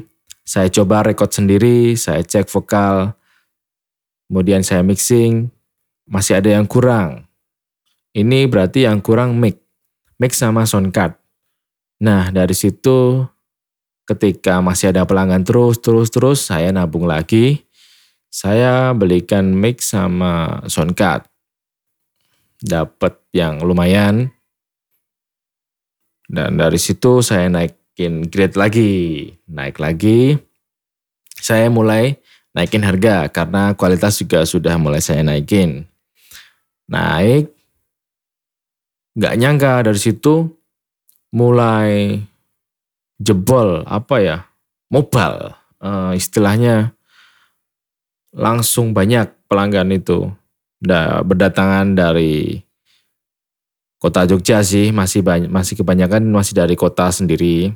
saya 0.46 0.70
coba 0.70 1.02
record 1.02 1.34
sendiri, 1.34 1.98
saya 1.98 2.22
cek 2.22 2.46
vokal, 2.46 3.18
kemudian 4.30 4.62
saya 4.62 4.86
mixing, 4.86 5.50
masih 6.06 6.38
ada 6.38 6.54
yang 6.54 6.70
kurang. 6.70 7.26
Ini 8.14 8.46
berarti 8.46 8.86
yang 8.86 9.02
kurang 9.02 9.42
mic, 9.42 9.58
mic 10.22 10.30
sama 10.30 10.62
sound 10.62 10.94
card. 10.94 11.18
Nah 11.98 12.30
dari 12.30 12.54
situ 12.54 13.26
ketika 14.06 14.62
masih 14.62 14.94
ada 14.94 15.02
pelanggan 15.02 15.42
terus, 15.42 15.82
terus, 15.82 16.08
terus, 16.14 16.38
saya 16.46 16.70
nabung 16.70 17.10
lagi. 17.10 17.66
Saya 18.30 18.94
belikan 18.94 19.50
mic 19.50 19.82
sama 19.82 20.62
sound 20.70 20.94
card. 20.94 21.26
Dapat 22.62 23.18
yang 23.34 23.66
lumayan. 23.66 24.30
Dan 26.26 26.58
dari 26.58 26.78
situ 26.78 27.22
saya 27.22 27.50
naikin 27.96 28.28
grade 28.28 28.60
lagi. 28.60 28.92
Naik 29.48 29.80
lagi. 29.80 30.36
Saya 31.40 31.72
mulai 31.72 32.20
naikin 32.52 32.84
harga 32.84 33.24
karena 33.32 33.72
kualitas 33.72 34.20
juga 34.20 34.44
sudah 34.44 34.76
mulai 34.76 35.00
saya 35.00 35.24
naikin. 35.24 35.88
Naik. 36.92 37.48
Gak 39.16 39.40
nyangka 39.40 39.80
dari 39.80 39.96
situ 39.96 40.44
mulai 41.32 42.20
jebol 43.16 43.80
apa 43.88 44.20
ya 44.20 44.38
mobile 44.92 45.56
uh, 45.80 46.12
istilahnya 46.12 46.92
langsung 48.36 48.92
banyak 48.92 49.32
pelanggan 49.48 49.88
itu 49.88 50.28
da, 50.76 51.24
berdatangan 51.24 51.96
dari 51.96 52.60
kota 53.96 54.28
Jogja 54.28 54.60
sih 54.60 54.92
masih 54.92 55.24
banyak 55.24 55.48
masih 55.48 55.80
kebanyakan 55.80 56.28
masih 56.28 56.52
dari 56.60 56.76
kota 56.76 57.08
sendiri 57.08 57.72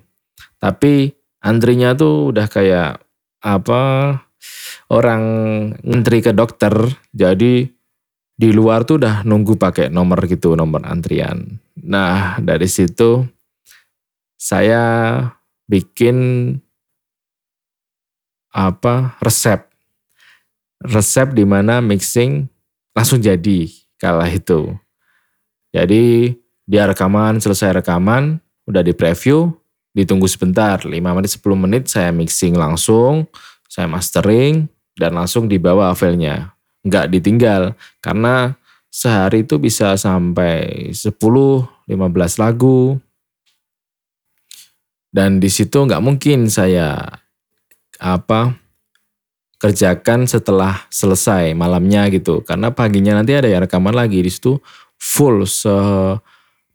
tapi 0.61 1.13
antrinya 1.41 1.97
tuh 1.97 2.33
udah 2.33 2.47
kayak 2.47 3.01
apa 3.41 3.83
orang 4.93 5.23
ngantri 5.85 6.21
ke 6.21 6.33
dokter. 6.37 6.73
Jadi 7.13 7.69
di 8.41 8.51
luar 8.57 8.89
tuh 8.89 9.01
udah 9.01 9.25
nunggu 9.29 9.61
pakai 9.61 9.93
nomor 9.93 10.25
gitu 10.25 10.57
nomor 10.57 10.85
antrian. 10.89 11.61
Nah 11.85 12.41
dari 12.41 12.69
situ 12.69 13.25
saya 14.41 15.21
bikin 15.69 16.57
apa 18.51 19.17
resep. 19.21 19.69
Resep 20.81 21.37
di 21.37 21.45
mana 21.45 21.85
mixing 21.85 22.49
langsung 22.97 23.21
jadi 23.21 23.69
kala 24.01 24.33
itu. 24.33 24.73
Jadi 25.71 26.33
dia 26.65 26.89
rekaman 26.89 27.39
selesai 27.39 27.85
rekaman 27.85 28.41
udah 28.65 28.81
di 28.81 28.97
preview 28.97 29.53
ditunggu 29.97 30.27
sebentar 30.31 30.79
5 30.83 30.91
menit 30.91 31.31
10 31.35 31.43
menit 31.59 31.85
saya 31.91 32.11
mixing 32.15 32.55
langsung 32.55 33.27
saya 33.67 33.91
mastering 33.91 34.71
dan 34.95 35.15
langsung 35.19 35.51
dibawa 35.51 35.95
filenya 35.95 36.55
nggak 36.87 37.11
ditinggal 37.13 37.75
karena 38.01 38.55
sehari 38.91 39.47
itu 39.47 39.59
bisa 39.59 39.95
sampai 39.99 40.91
10 40.95 41.15
15 41.15 42.43
lagu 42.43 42.99
dan 45.11 45.43
di 45.43 45.51
situ 45.51 45.75
nggak 45.75 46.03
mungkin 46.03 46.47
saya 46.47 47.03
apa 47.99 48.55
kerjakan 49.61 50.25
setelah 50.25 50.89
selesai 50.89 51.53
malamnya 51.53 52.09
gitu. 52.09 52.41
Karena 52.41 52.73
paginya 52.73 53.21
nanti 53.21 53.37
ada 53.37 53.47
ya 53.47 53.61
rekaman 53.61 53.93
lagi 53.93 54.25
di 54.25 54.33
situ 54.33 54.57
full 54.97 55.45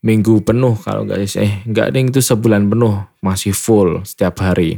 seminggu 0.06 0.38
penuh 0.46 0.78
kalau 0.86 1.02
nggak 1.02 1.34
eh 1.42 1.66
nggak 1.66 1.90
ding 1.90 2.14
itu 2.14 2.22
sebulan 2.22 2.70
penuh 2.70 3.10
masih 3.26 3.58
full 3.58 4.06
setiap 4.06 4.38
hari. 4.38 4.78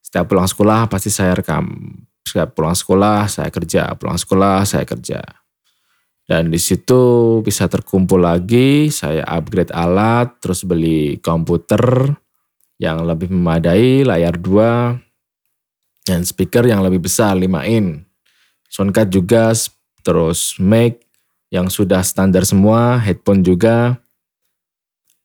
Setiap 0.00 0.24
pulang 0.24 0.48
sekolah 0.48 0.88
pasti 0.88 1.12
saya 1.12 1.36
rekam. 1.36 1.68
Setiap 2.24 2.56
pulang 2.56 2.72
sekolah 2.72 3.28
saya 3.28 3.52
kerja, 3.52 3.92
pulang 4.00 4.16
sekolah 4.16 4.64
saya 4.64 4.88
kerja. 4.88 5.20
Dan 6.24 6.48
di 6.48 6.56
situ 6.56 7.44
bisa 7.44 7.68
terkumpul 7.68 8.24
lagi, 8.24 8.88
saya 8.88 9.20
upgrade 9.28 9.68
alat, 9.68 10.40
terus 10.40 10.64
beli 10.64 11.20
komputer, 11.20 12.16
yang 12.80 13.04
lebih 13.04 13.28
memadai, 13.28 14.00
layar 14.08 14.32
2, 14.32 16.08
dan 16.08 16.24
speaker 16.24 16.64
yang 16.64 16.80
lebih 16.80 17.04
besar 17.04 17.36
5 17.36 17.68
in. 17.68 18.00
Soundcard 18.72 19.12
juga, 19.12 19.52
terus 20.00 20.56
mic 20.56 21.04
yang 21.52 21.68
sudah 21.68 22.00
standar 22.00 22.48
semua, 22.48 22.96
headphone 22.96 23.44
juga. 23.44 24.00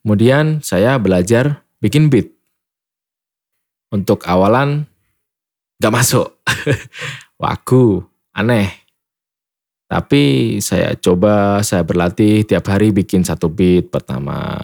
Kemudian 0.04 0.60
saya 0.60 1.00
belajar 1.00 1.63
bikin 1.80 2.12
beat. 2.12 2.30
Untuk 3.89 4.28
awalan 4.28 4.84
gak 5.80 5.94
masuk. 5.94 6.28
Waku, 7.42 8.04
aneh. 8.36 8.70
Tapi 9.88 10.58
saya 10.60 10.98
coba, 11.00 11.63
saya 11.63 11.88
berlatih 11.88 12.44
tiap 12.44 12.68
hari 12.68 12.92
bikin 12.92 13.24
satu 13.24 13.48
beat 13.48 13.88
pertama. 13.89 14.60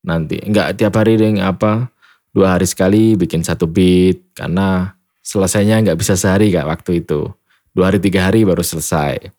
Nanti, 0.00 0.40
enggak 0.40 0.80
tiap 0.80 0.96
hari 0.96 1.20
deh 1.20 1.36
apa, 1.44 1.92
dua 2.30 2.56
hari 2.56 2.66
sekali 2.66 3.18
bikin 3.18 3.42
satu 3.42 3.66
beat 3.66 4.32
karena 4.38 4.94
selesainya 5.20 5.82
nggak 5.82 5.98
bisa 5.98 6.14
sehari 6.14 6.54
kak 6.54 6.66
waktu 6.66 7.02
itu 7.02 7.30
dua 7.74 7.90
hari 7.90 7.98
tiga 7.98 8.30
hari 8.30 8.46
baru 8.46 8.62
selesai 8.62 9.30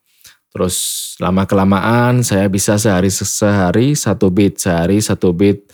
terus 0.51 0.75
lama 1.17 1.47
kelamaan 1.47 2.21
saya 2.21 2.51
bisa 2.51 2.75
sehari 2.75 3.07
sehari 3.07 3.95
satu 3.95 4.27
beat 4.27 4.59
sehari 4.59 4.99
satu 4.99 5.31
beat. 5.31 5.71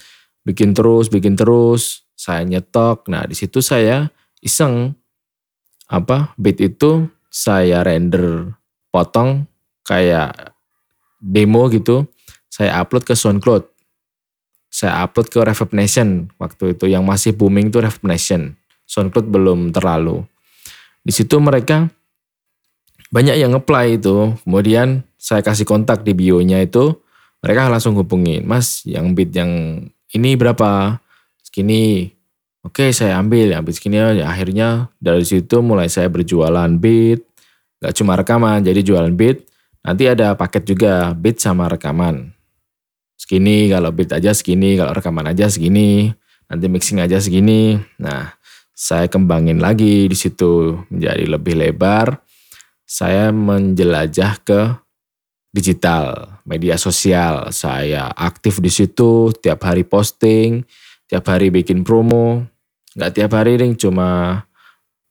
Bikin 0.47 0.71
terus 0.71 1.11
bikin 1.11 1.35
terus. 1.35 2.07
Saya 2.17 2.41
nyetok. 2.45 3.09
Nah 3.11 3.25
di 3.29 3.35
situ 3.37 3.61
saya 3.61 4.09
iseng. 4.41 4.95
Apa 5.87 6.35
beat 6.39 6.59
itu 6.63 7.07
saya 7.27 7.83
render 7.83 8.55
potong 8.89 9.45
kayak 9.85 10.57
demo 11.21 11.67
gitu. 11.69 12.07
Saya 12.47 12.81
upload 12.81 13.05
ke 13.05 13.13
SoundCloud. 13.13 13.63
Saya 14.67 15.05
upload 15.05 15.27
ke 15.29 15.39
Reverb 15.41 15.71
Nation. 15.73 16.27
Waktu 16.41 16.75
itu 16.75 16.89
yang 16.89 17.05
masih 17.05 17.33
booming 17.37 17.69
tuh 17.69 17.85
Reverb 17.85 18.03
Nation. 18.03 18.57
SoundCloud 18.87 19.27
belum 19.29 19.59
terlalu. 19.71 20.25
Di 21.07 21.15
situ 21.15 21.39
mereka 21.39 21.87
banyak 23.09 23.35
yang 23.39 23.53
apply 23.55 23.99
itu. 23.99 24.35
Kemudian 24.43 25.03
saya 25.17 25.41
kasih 25.41 25.67
kontak 25.67 26.03
di 26.03 26.13
bio-nya 26.13 26.63
itu, 26.63 26.97
mereka 27.43 27.67
langsung 27.71 27.95
hubungin, 27.95 28.43
Mas, 28.43 28.83
yang 28.87 29.13
beat 29.13 29.33
yang 29.35 29.83
ini 30.11 30.35
berapa? 30.35 31.01
Segini. 31.43 32.13
Oke, 32.65 32.91
saya 32.91 33.15
ambil, 33.15 33.55
ambil 33.55 33.71
segini 33.71 33.99
ya. 33.99 34.27
Akhirnya 34.27 34.91
dari 34.99 35.23
situ 35.23 35.63
mulai 35.63 35.87
saya 35.87 36.11
berjualan 36.11 36.67
beat. 36.75 37.23
Gak 37.79 37.93
cuma 37.95 38.19
rekaman, 38.19 38.65
jadi 38.65 38.83
jualan 38.83 39.13
beat. 39.15 39.47
Nanti 39.85 40.03
ada 40.09 40.35
paket 40.35 40.67
juga, 40.67 41.15
beat 41.15 41.39
sama 41.39 41.71
rekaman 41.71 42.37
segini, 43.17 43.67
kalau 43.67 43.89
beat 43.91 44.13
aja 44.13 44.31
segini, 44.31 44.77
kalau 44.77 44.93
rekaman 44.93 45.25
aja 45.27 45.49
segini, 45.49 46.13
nanti 46.47 46.65
mixing 46.69 47.01
aja 47.01 47.17
segini. 47.17 47.75
Nah, 47.97 48.31
saya 48.77 49.09
kembangin 49.09 49.57
lagi 49.57 50.05
di 50.05 50.15
situ 50.15 50.85
menjadi 50.93 51.25
lebih 51.25 51.57
lebar. 51.57 52.21
Saya 52.87 53.35
menjelajah 53.35 54.39
ke 54.47 54.59
digital, 55.51 56.39
media 56.47 56.79
sosial. 56.79 57.51
Saya 57.51 58.07
aktif 58.15 58.63
di 58.63 58.71
situ, 58.71 59.35
tiap 59.43 59.67
hari 59.67 59.83
posting, 59.83 60.63
tiap 61.11 61.27
hari 61.27 61.51
bikin 61.51 61.83
promo. 61.83 62.47
Nggak 62.95 63.11
tiap 63.11 63.31
hari 63.35 63.59
ring, 63.59 63.75
cuma 63.75 64.41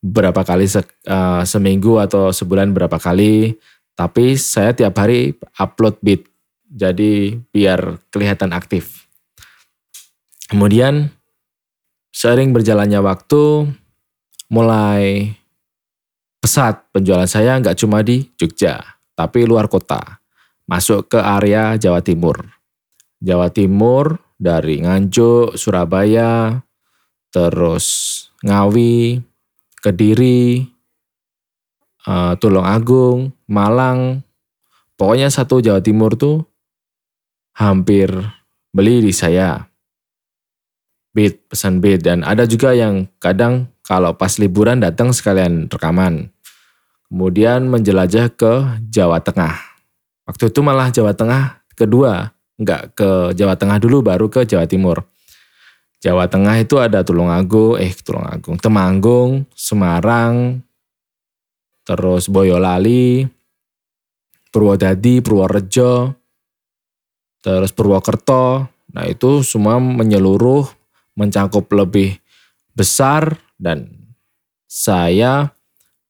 berapa 0.00 0.40
kali 0.40 0.64
se, 0.64 0.80
uh, 1.04 1.44
seminggu 1.44 2.00
atau 2.00 2.32
sebulan 2.32 2.72
berapa 2.72 2.96
kali. 2.96 3.60
Tapi 3.92 4.40
saya 4.40 4.72
tiap 4.72 4.96
hari 4.96 5.36
upload 5.60 6.00
beat 6.00 6.24
jadi 6.72 7.36
biar 7.52 8.00
kelihatan 8.08 8.56
aktif. 8.56 9.04
Kemudian 10.48 11.12
sering 12.14 12.56
berjalannya 12.56 13.04
waktu 13.04 13.68
mulai 14.48 15.34
pesat 16.46 16.86
penjualan 16.94 17.26
saya 17.26 17.58
nggak 17.58 17.74
cuma 17.74 18.06
di 18.06 18.22
Jogja, 18.38 18.78
tapi 19.18 19.42
luar 19.42 19.66
kota. 19.66 20.22
Masuk 20.70 21.10
ke 21.10 21.18
area 21.18 21.74
Jawa 21.74 21.98
Timur. 22.06 22.38
Jawa 23.18 23.50
Timur 23.50 24.14
dari 24.38 24.78
Nganjuk, 24.78 25.58
Surabaya, 25.58 26.62
terus 27.34 27.86
Ngawi, 28.46 29.18
Kediri, 29.82 30.70
uh, 32.06 32.38
Tulung 32.38 32.62
Agung, 32.62 33.34
Malang. 33.50 34.22
Pokoknya 34.94 35.34
satu 35.34 35.58
Jawa 35.58 35.82
Timur 35.82 36.14
tuh 36.14 36.46
hampir 37.58 38.06
beli 38.70 39.02
di 39.02 39.10
saya. 39.10 39.66
Beat, 41.10 41.50
pesan 41.50 41.82
beat. 41.82 42.06
Dan 42.06 42.22
ada 42.22 42.46
juga 42.46 42.70
yang 42.70 43.10
kadang 43.18 43.66
kalau 43.82 44.14
pas 44.14 44.38
liburan 44.38 44.78
datang 44.78 45.10
sekalian 45.10 45.66
rekaman. 45.66 46.35
Kemudian 47.06 47.70
menjelajah 47.70 48.34
ke 48.34 48.82
Jawa 48.90 49.22
Tengah. 49.22 49.54
Waktu 50.26 50.50
itu 50.50 50.60
malah 50.60 50.90
Jawa 50.90 51.14
Tengah 51.14 51.62
kedua, 51.78 52.34
nggak 52.58 52.82
ke 52.98 53.10
Jawa 53.38 53.54
Tengah 53.54 53.78
dulu 53.78 54.02
baru 54.02 54.26
ke 54.26 54.42
Jawa 54.42 54.66
Timur. 54.66 55.06
Jawa 56.02 56.26
Tengah 56.26 56.60
itu 56.60 56.76
ada 56.82 57.06
Tulungagung, 57.06 57.78
eh 57.78 57.94
Tulungagung, 57.94 58.58
Temanggung, 58.58 59.30
Semarang, 59.54 60.60
terus 61.86 62.26
Boyolali, 62.26 63.24
Purwodadi, 64.50 65.22
Purworejo, 65.22 66.10
terus 67.40 67.70
Purwokerto. 67.70 68.66
Nah 68.92 69.04
itu 69.06 69.46
semua 69.46 69.78
menyeluruh, 69.78 70.66
mencakup 71.14 71.70
lebih 71.72 72.18
besar 72.76 73.40
dan 73.56 73.88
saya 74.68 75.55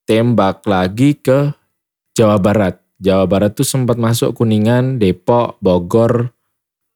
tembak 0.07 0.65
lagi 0.65 1.19
ke 1.19 1.53
Jawa 2.17 2.39
Barat. 2.39 2.81
Jawa 2.97 3.29
Barat 3.29 3.53
tuh 3.53 3.67
sempat 3.67 4.01
masuk 4.01 4.33
Kuningan, 4.33 4.97
Depok, 4.97 5.61
Bogor, 5.61 6.33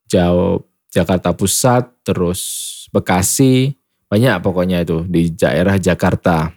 Jawa, 0.09 0.57
Jakarta 0.89 1.35
Pusat, 1.35 2.01
terus 2.01 2.41
Bekasi, 2.89 3.77
banyak 4.09 4.43
pokoknya 4.43 4.83
itu 4.83 5.05
di 5.07 5.29
daerah 5.31 5.77
Jakarta. 5.77 6.51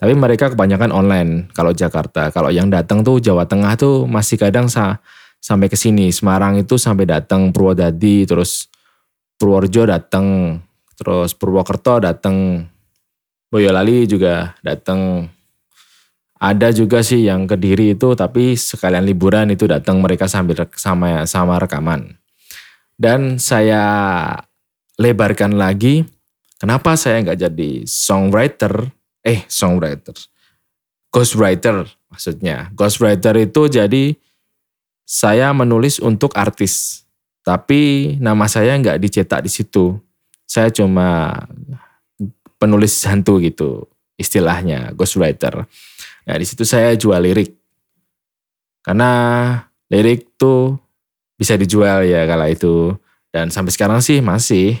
Tapi 0.00 0.16
mereka 0.16 0.48
kebanyakan 0.48 0.90
online 0.96 1.52
kalau 1.52 1.76
Jakarta. 1.76 2.32
Kalau 2.32 2.48
yang 2.48 2.72
datang 2.72 3.04
tuh 3.04 3.20
Jawa 3.20 3.44
Tengah 3.44 3.76
tuh 3.76 4.08
masih 4.08 4.40
kadang 4.40 4.66
sa 4.66 4.98
sampai 5.38 5.68
ke 5.68 5.76
sini. 5.76 6.08
Semarang 6.08 6.56
itu 6.56 6.80
sampai 6.80 7.04
datang 7.04 7.52
Purwodadi, 7.52 8.24
terus 8.24 8.66
Purworejo 9.36 9.84
datang, 9.84 10.56
terus 10.96 11.36
Purwokerto 11.36 12.00
datang, 12.00 12.64
Boyolali 13.52 14.08
juga 14.08 14.56
datang 14.64 15.28
ada 16.40 16.72
juga 16.72 17.04
sih 17.04 17.28
yang 17.28 17.44
ke 17.44 17.60
Diri 17.60 17.92
itu 17.92 18.16
tapi 18.16 18.56
sekalian 18.56 19.04
liburan 19.04 19.52
itu 19.52 19.68
datang 19.68 20.00
mereka 20.00 20.24
sambil 20.24 20.56
sama 20.72 21.28
sama 21.28 21.60
rekaman. 21.60 22.16
Dan 22.96 23.36
saya 23.36 23.84
lebarkan 24.96 25.60
lagi, 25.60 26.04
kenapa 26.56 26.96
saya 26.96 27.20
nggak 27.20 27.40
jadi 27.44 27.70
songwriter? 27.84 28.88
Eh, 29.20 29.44
songwriter. 29.52 30.16
Ghostwriter 31.12 31.84
maksudnya. 32.08 32.72
Ghostwriter 32.72 33.36
itu 33.36 33.68
jadi 33.68 34.16
saya 35.04 35.52
menulis 35.52 36.00
untuk 36.00 36.32
artis. 36.40 37.04
Tapi 37.44 38.16
nama 38.16 38.48
saya 38.48 38.80
nggak 38.80 38.96
dicetak 38.96 39.44
di 39.44 39.52
situ. 39.52 40.00
Saya 40.48 40.72
cuma 40.72 41.36
penulis 42.56 42.96
hantu 43.04 43.40
gitu 43.44 43.84
istilahnya 44.20 44.92
ghostwriter. 44.92 45.64
Nah 46.30 46.38
di 46.38 46.46
situ 46.46 46.62
saya 46.62 46.94
jual 46.94 47.18
lirik. 47.18 47.50
Karena 48.86 49.10
lirik 49.90 50.38
tuh 50.38 50.78
bisa 51.34 51.58
dijual 51.58 52.06
ya 52.06 52.22
kala 52.22 52.46
itu. 52.54 52.94
Dan 53.34 53.50
sampai 53.50 53.74
sekarang 53.74 53.98
sih 53.98 54.22
masih 54.22 54.78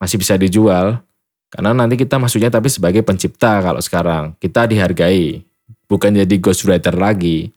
masih 0.00 0.16
bisa 0.16 0.40
dijual. 0.40 1.04
Karena 1.52 1.76
nanti 1.76 2.00
kita 2.00 2.16
masuknya 2.16 2.48
tapi 2.48 2.72
sebagai 2.72 3.04
pencipta 3.04 3.60
kalau 3.60 3.84
sekarang. 3.84 4.32
Kita 4.40 4.64
dihargai. 4.64 5.44
Bukan 5.84 6.16
jadi 6.16 6.34
ghostwriter 6.40 6.96
lagi. 6.96 7.52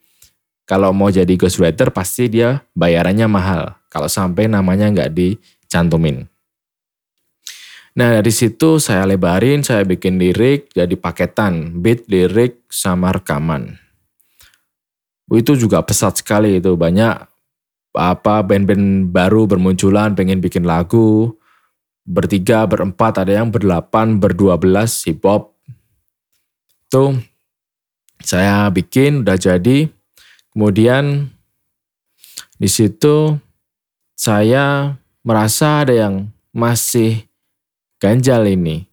Kalau 0.68 0.92
mau 0.92 1.08
jadi 1.08 1.32
ghostwriter 1.40 1.96
pasti 1.96 2.28
dia 2.28 2.60
bayarannya 2.76 3.32
mahal. 3.32 3.80
Kalau 3.88 4.12
sampai 4.12 4.52
namanya 4.52 4.92
nggak 4.92 5.16
dicantumin. 5.16 6.28
Nah 7.94 8.18
dari 8.18 8.34
situ 8.34 8.82
saya 8.82 9.06
lebarin, 9.06 9.62
saya 9.62 9.86
bikin 9.86 10.18
lirik 10.18 10.74
jadi 10.74 10.98
paketan, 10.98 11.78
beat, 11.78 12.10
lirik, 12.10 12.66
sama 12.74 13.14
rekaman. 13.14 13.78
Itu 15.30 15.54
juga 15.54 15.86
pesat 15.86 16.18
sekali 16.18 16.58
itu, 16.58 16.74
banyak 16.74 17.30
apa 17.94 18.42
band-band 18.42 19.14
baru 19.14 19.46
bermunculan 19.46 20.18
pengen 20.18 20.42
bikin 20.42 20.66
lagu, 20.66 21.38
bertiga, 22.02 22.66
berempat, 22.66 23.22
ada 23.22 23.38
yang 23.38 23.54
berdelapan, 23.54 24.18
berdua 24.18 24.58
belas 24.58 25.06
hip 25.06 25.22
hop. 25.22 25.54
Itu 26.90 27.22
saya 28.26 28.70
bikin 28.74 29.22
udah 29.22 29.38
jadi. 29.38 29.86
Kemudian 30.54 31.30
di 32.58 32.70
situ 32.70 33.38
saya 34.18 34.98
merasa 35.26 35.82
ada 35.86 35.94
yang 35.94 36.30
masih 36.54 37.26
ganjal 38.04 38.44
ini. 38.44 38.84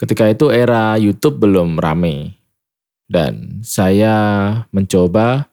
Ketika 0.00 0.32
itu 0.32 0.48
era 0.48 0.96
YouTube 0.96 1.44
belum 1.44 1.76
rame 1.76 2.40
dan 3.04 3.60
saya 3.60 4.16
mencoba 4.72 5.52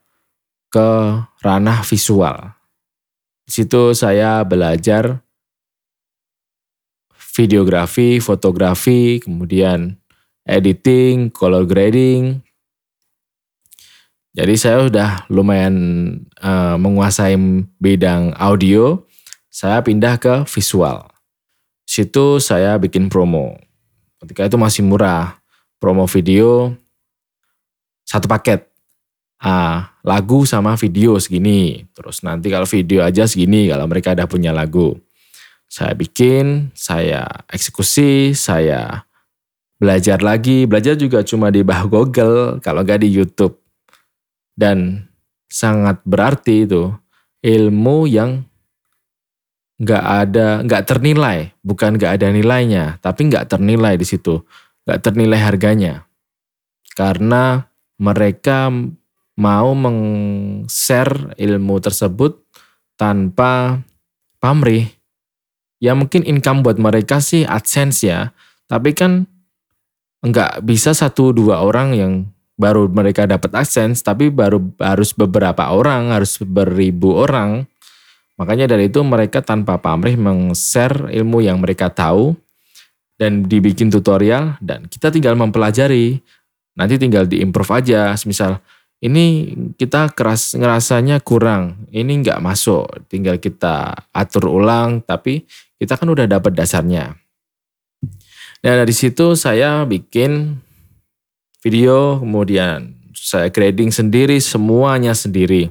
ke 0.71 1.19
ranah 1.43 1.83
visual. 1.83 2.55
Di 3.43 3.51
situ 3.51 3.91
saya 3.91 4.39
belajar 4.47 5.19
videografi, 7.35 8.23
fotografi, 8.23 9.19
kemudian 9.19 9.99
editing, 10.47 11.27
color 11.35 11.67
grading. 11.67 12.39
Jadi 14.33 14.55
saya 14.55 14.87
sudah 14.87 15.11
lumayan 15.29 15.75
uh, 16.39 16.79
menguasai 16.79 17.35
bidang 17.77 18.33
audio. 18.39 19.03
Saya 19.53 19.85
pindah 19.85 20.17
ke 20.17 20.49
visual 20.49 21.12
situ 21.93 22.41
saya 22.41 22.81
bikin 22.81 23.05
promo. 23.13 23.53
Ketika 24.17 24.49
itu 24.49 24.57
masih 24.57 24.81
murah. 24.81 25.37
Promo 25.77 26.07
video 26.07 26.73
satu 28.07 28.25
paket. 28.29 28.69
Ah, 29.43 29.91
lagu 30.05 30.47
sama 30.47 30.79
video 30.79 31.19
segini. 31.19 31.83
Terus 31.91 32.23
nanti 32.23 32.47
kalau 32.47 32.63
video 32.63 33.03
aja 33.03 33.27
segini 33.27 33.67
kalau 33.67 33.85
mereka 33.89 34.15
ada 34.15 34.23
punya 34.23 34.55
lagu. 34.55 34.95
Saya 35.67 35.97
bikin, 35.97 36.69
saya 36.77 37.25
eksekusi, 37.49 38.37
saya 38.37 39.03
belajar 39.81 40.21
lagi. 40.23 40.63
Belajar 40.63 40.95
juga 40.95 41.25
cuma 41.25 41.51
di 41.51 41.65
bah 41.65 41.83
Google, 41.83 42.61
kalau 42.63 42.85
nggak 42.85 43.03
di 43.03 43.09
YouTube. 43.11 43.59
Dan 44.53 45.09
sangat 45.49 45.99
berarti 46.05 46.63
itu 46.63 46.93
ilmu 47.43 48.07
yang 48.07 48.45
nggak 49.83 50.03
ada 50.03 50.47
nggak 50.63 50.83
ternilai. 50.87 51.51
Bukan 51.59 51.99
nggak 51.99 52.19
ada 52.19 52.27
nilainya 52.31 52.97
tapi 53.03 53.27
nggak 53.27 53.51
ternilai 53.51 53.99
di 53.99 54.05
situ. 54.07 54.39
Nggak 54.87 54.99
ternilai 55.03 55.39
harganya. 55.43 56.07
Karena 56.95 57.67
mereka 57.99 58.71
mau 59.33 59.69
meng-share 59.73 61.35
ilmu 61.35 61.75
tersebut 61.83 62.39
tanpa 62.95 63.83
pamrih. 64.39 64.87
Ya 65.83 65.91
mungkin 65.93 66.23
income 66.23 66.63
buat 66.63 66.79
mereka 66.79 67.19
sih 67.19 67.43
adsense 67.43 68.07
ya. 68.07 68.31
Tapi 68.71 68.95
kan 68.95 69.27
nggak 70.23 70.63
bisa 70.63 70.95
satu 70.95 71.35
dua 71.35 71.59
orang 71.59 71.91
yang 71.91 72.13
baru 72.55 72.87
mereka 72.87 73.27
dapat 73.27 73.51
adsense 73.59 73.99
tapi 74.05 74.31
baru 74.31 74.61
harus 74.79 75.11
beberapa 75.11 75.73
orang 75.73 76.13
harus 76.13 76.39
beribu 76.39 77.17
orang 77.27 77.67
Makanya 78.37 78.65
dari 78.65 78.89
itu 78.89 78.99
mereka 79.05 79.45
tanpa 79.45 79.77
pamrih 79.77 80.17
meng-share 80.17 81.13
ilmu 81.13 81.45
yang 81.45 81.61
mereka 81.61 81.93
tahu 81.93 82.33
dan 83.17 83.45
dibikin 83.45 83.93
tutorial 83.93 84.57
dan 84.57 84.89
kita 84.89 85.13
tinggal 85.13 85.37
mempelajari. 85.37 86.17
Nanti 86.73 86.97
tinggal 86.97 87.29
diimprove 87.29 87.69
aja. 87.77 88.17
Misal 88.25 88.57
ini 89.03 89.53
kita 89.77 90.15
keras 90.15 90.55
ngerasanya 90.55 91.19
kurang, 91.19 91.85
ini 91.91 92.23
nggak 92.23 92.39
masuk, 92.39 93.03
tinggal 93.11 93.35
kita 93.35 93.93
atur 94.15 94.47
ulang, 94.47 95.03
tapi 95.03 95.43
kita 95.75 95.99
kan 95.99 96.07
udah 96.07 96.23
dapat 96.23 96.55
dasarnya. 96.55 97.11
Nah 98.63 98.73
dari 98.79 98.95
situ 98.95 99.35
saya 99.35 99.83
bikin 99.83 100.55
video, 101.59 102.23
kemudian 102.23 102.95
saya 103.11 103.51
grading 103.51 103.91
sendiri, 103.91 104.39
semuanya 104.39 105.11
sendiri. 105.11 105.67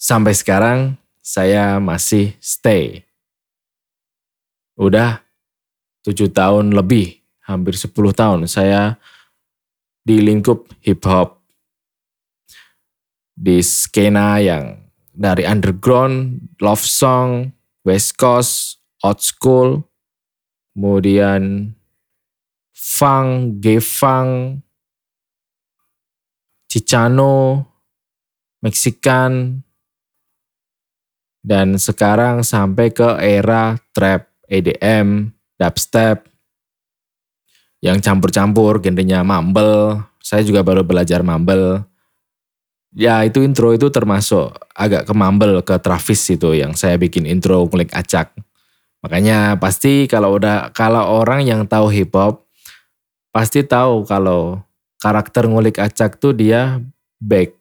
Sampai 0.00 0.32
sekarang 0.32 0.96
saya 1.28 1.76
masih 1.76 2.32
stay. 2.40 3.04
Udah 4.80 5.20
tujuh 6.00 6.32
tahun 6.32 6.72
lebih, 6.72 7.20
hampir 7.44 7.76
10 7.76 7.92
tahun 8.16 8.48
saya 8.48 8.96
di 10.00 10.24
lingkup 10.24 10.72
hip 10.80 11.04
hop. 11.04 11.44
Di 13.36 13.60
skena 13.60 14.40
yang 14.40 14.88
dari 15.12 15.44
underground, 15.44 16.48
love 16.64 16.80
song, 16.80 17.52
west 17.84 18.16
coast, 18.16 18.80
old 19.04 19.20
school, 19.20 19.84
kemudian 20.72 21.76
funk, 22.72 23.60
gay 23.60 23.84
funk, 23.84 24.64
Cicano, 26.68 27.64
Mexican, 28.64 29.62
dan 31.48 31.80
sekarang 31.80 32.44
sampai 32.44 32.92
ke 32.92 33.16
era 33.24 33.80
trap, 33.96 34.28
EDM, 34.44 35.32
dubstep. 35.56 36.28
yang 37.78 38.02
campur-campur 38.02 38.82
genrenya 38.82 39.22
mumble. 39.22 40.02
Saya 40.18 40.42
juga 40.42 40.66
baru 40.66 40.82
belajar 40.82 41.22
mumble. 41.22 41.86
Ya 42.90 43.22
itu 43.22 43.38
intro 43.46 43.70
itu 43.70 43.86
termasuk 43.86 44.50
agak 44.74 45.06
ke 45.06 45.14
mumble, 45.14 45.62
ke 45.62 45.78
Travis 45.78 46.26
itu 46.26 46.58
yang 46.58 46.74
saya 46.74 46.98
bikin 46.98 47.22
intro 47.22 47.70
kulik 47.70 47.94
acak. 47.94 48.34
Makanya 48.98 49.62
pasti 49.62 50.10
kalau 50.10 50.34
udah 50.34 50.74
kalau 50.74 51.22
orang 51.22 51.46
yang 51.46 51.70
tahu 51.70 51.86
hip 51.94 52.10
hop 52.18 52.50
pasti 53.30 53.62
tahu 53.62 54.02
kalau 54.02 54.58
karakter 54.98 55.46
ngulik 55.46 55.78
acak 55.78 56.18
tuh 56.18 56.34
dia 56.34 56.82
back 57.22 57.54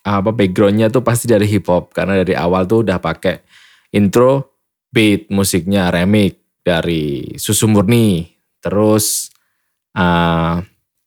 apa 0.00 0.32
backgroundnya 0.32 0.88
tuh 0.88 1.04
pasti 1.04 1.28
dari 1.28 1.44
hip 1.44 1.68
hop 1.68 1.92
karena 1.92 2.24
dari 2.24 2.32
awal 2.32 2.64
tuh 2.64 2.84
udah 2.84 2.96
pakai 2.96 3.44
intro 3.92 4.56
beat 4.90 5.28
musiknya 5.30 5.92
remix 5.92 6.40
dari 6.64 7.36
Susu 7.36 7.70
Murni. 7.70 8.26
Terus 8.60 9.32
uh, 9.96 10.60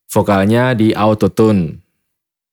vokalnya 0.10 0.74
di 0.74 0.94
autotune 0.94 1.82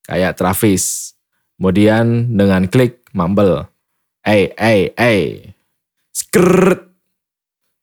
kayak 0.04 0.36
Travis. 0.36 1.16
Kemudian 1.60 2.36
dengan 2.36 2.64
klik 2.72 3.04
mumble. 3.12 3.68
Eh 4.24 4.52
eh 4.56 4.92
eh 4.96 5.52
skrt 6.12 6.80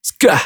skah 0.02 0.46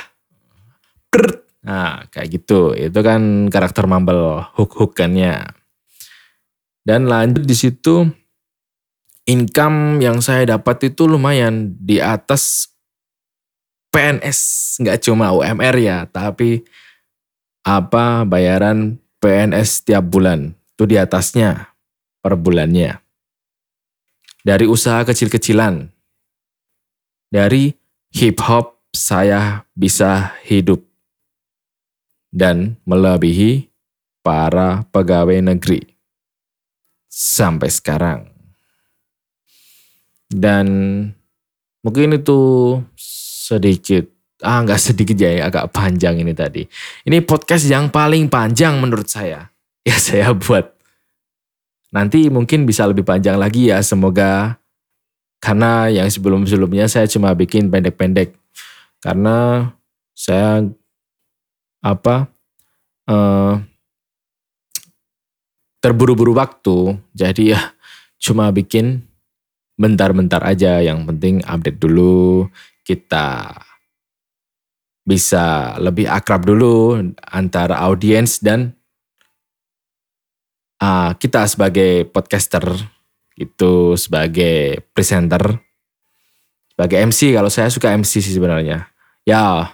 skrt 1.08 1.36
nah 1.64 2.04
kayak 2.12 2.28
gitu. 2.28 2.76
Itu 2.76 3.00
kan 3.04 3.48
karakter 3.48 3.88
mumble 3.88 4.52
hook 4.56 4.76
hookannya 4.76 5.61
dan 6.82 7.06
lanjut 7.06 7.46
di 7.46 7.54
situ 7.54 8.10
income 9.30 10.02
yang 10.02 10.20
saya 10.20 10.58
dapat 10.58 10.94
itu 10.94 11.06
lumayan 11.06 11.78
di 11.78 12.02
atas 12.02 12.74
PNS, 13.92 14.40
nggak 14.82 15.00
cuma 15.04 15.36
UMR 15.36 15.76
ya, 15.78 16.08
tapi 16.08 16.64
apa 17.62 18.24
bayaran 18.24 18.98
PNS 19.20 19.86
tiap 19.86 20.08
bulan. 20.08 20.56
Itu 20.74 20.88
di 20.88 20.98
atasnya 20.98 21.76
per 22.24 22.40
bulannya. 22.40 22.98
Dari 24.42 24.66
usaha 24.66 25.06
kecil-kecilan, 25.06 25.92
dari 27.30 27.78
hip 28.16 28.42
hop 28.42 28.82
saya 28.90 29.70
bisa 29.78 30.34
hidup 30.48 30.82
dan 32.34 32.82
melebihi 32.90 33.70
para 34.26 34.88
pegawai 34.90 35.46
negeri 35.46 36.01
sampai 37.12 37.68
sekarang. 37.68 38.32
Dan 40.32 40.68
mungkin 41.84 42.16
itu 42.16 42.40
sedikit, 43.52 44.08
ah 44.40 44.64
nggak 44.64 44.80
sedikit 44.80 45.20
ya, 45.20 45.52
agak 45.52 45.76
panjang 45.76 46.24
ini 46.24 46.32
tadi. 46.32 46.64
Ini 47.04 47.20
podcast 47.28 47.68
yang 47.68 47.92
paling 47.92 48.32
panjang 48.32 48.80
menurut 48.80 49.12
saya. 49.12 49.52
Ya 49.82 49.98
saya 49.98 50.30
buat. 50.38 50.78
Nanti 51.90 52.30
mungkin 52.30 52.70
bisa 52.70 52.86
lebih 52.86 53.02
panjang 53.02 53.42
lagi 53.42 53.74
ya, 53.74 53.82
semoga. 53.82 54.62
Karena 55.42 55.90
yang 55.90 56.06
sebelum-sebelumnya 56.06 56.86
saya 56.86 57.10
cuma 57.10 57.34
bikin 57.34 57.74
pendek-pendek. 57.74 58.38
Karena 59.02 59.66
saya 60.14 60.70
apa 61.82 62.30
uh, 63.10 63.58
terburu-buru 65.82 66.38
waktu, 66.38 66.96
jadi 67.12 67.58
ya 67.58 67.62
cuma 68.22 68.54
bikin 68.54 69.02
bentar-bentar 69.76 70.46
aja. 70.46 70.80
Yang 70.80 71.10
penting 71.10 71.36
update 71.44 71.82
dulu, 71.82 72.48
kita 72.86 73.58
bisa 75.02 75.76
lebih 75.82 76.06
akrab 76.06 76.46
dulu 76.46 77.02
antara 77.26 77.82
audiens 77.82 78.38
dan 78.38 78.78
uh, 80.78 81.18
kita 81.18 81.50
sebagai 81.50 82.06
podcaster 82.06 82.64
itu 83.34 83.98
sebagai 83.98 84.86
presenter 84.94 85.58
sebagai 86.70 87.02
MC 87.02 87.34
kalau 87.34 87.50
saya 87.50 87.74
suka 87.74 87.90
MC 87.98 88.22
sih 88.22 88.34
sebenarnya. 88.38 88.90
Ya 89.26 89.74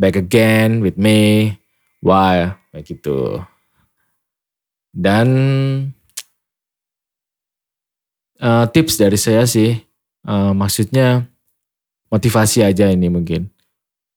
back 0.00 0.16
again 0.16 0.80
with 0.80 0.96
me 0.96 1.52
why? 2.00 2.56
Kayak 2.72 2.84
gitu 2.88 3.44
dan 4.94 5.26
uh, 8.38 8.64
tips 8.70 9.02
dari 9.02 9.18
saya 9.18 9.42
sih, 9.44 9.74
uh, 10.22 10.54
maksudnya 10.54 11.26
motivasi 12.14 12.62
aja 12.62 12.86
ini 12.86 13.10
mungkin. 13.10 13.50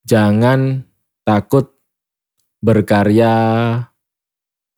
Jangan 0.05 0.85
takut 1.25 1.73
berkarya 2.61 3.33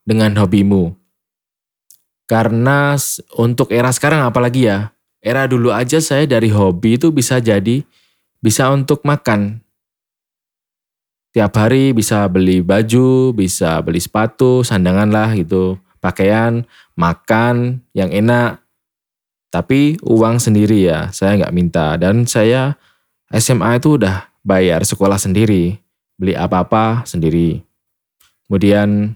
dengan 0.08 0.34
hobimu. 0.40 0.96
Karena 2.26 2.96
untuk 3.36 3.76
era 3.76 3.92
sekarang 3.92 4.24
apalagi 4.24 4.72
ya, 4.72 4.96
era 5.20 5.46
dulu 5.52 5.76
aja 5.76 6.00
saya 6.00 6.24
dari 6.24 6.48
hobi 6.48 6.96
itu 6.96 7.12
bisa 7.12 7.44
jadi, 7.44 7.84
bisa 8.40 8.72
untuk 8.72 9.04
makan. 9.04 9.60
Tiap 11.30 11.54
hari 11.54 11.94
bisa 11.94 12.26
beli 12.26 12.66
baju, 12.66 13.34
bisa 13.38 13.78
beli 13.86 14.02
sepatu, 14.02 14.66
sandangan 14.66 15.10
lah 15.14 15.30
gitu 15.38 15.78
pakaian, 16.00 16.64
makan 16.96 17.84
yang 17.96 18.10
enak. 18.12 18.64
Tapi 19.50 19.98
uang 20.06 20.38
sendiri 20.38 20.88
ya, 20.90 21.10
saya 21.14 21.38
nggak 21.40 21.56
minta. 21.56 21.96
Dan 21.96 22.26
saya 22.26 22.78
SMA 23.30 23.78
itu 23.78 23.98
udah 24.00 24.30
bayar 24.42 24.82
sekolah 24.86 25.18
sendiri, 25.20 25.78
beli 26.18 26.34
apa-apa 26.34 27.06
sendiri. 27.06 27.62
Kemudian 28.48 29.14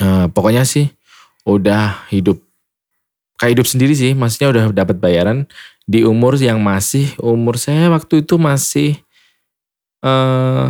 eh, 0.00 0.26
pokoknya 0.28 0.68
sih 0.68 0.92
udah 1.48 2.04
hidup 2.12 2.40
kayak 3.40 3.60
hidup 3.60 3.66
sendiri 3.70 3.94
sih, 3.94 4.12
maksudnya 4.12 4.48
udah 4.50 4.64
dapat 4.74 4.98
bayaran 5.00 5.48
di 5.88 6.04
umur 6.04 6.36
yang 6.36 6.60
masih 6.60 7.12
umur 7.22 7.56
saya 7.56 7.88
waktu 7.88 8.24
itu 8.24 8.36
masih 8.36 9.00
eh, 10.04 10.66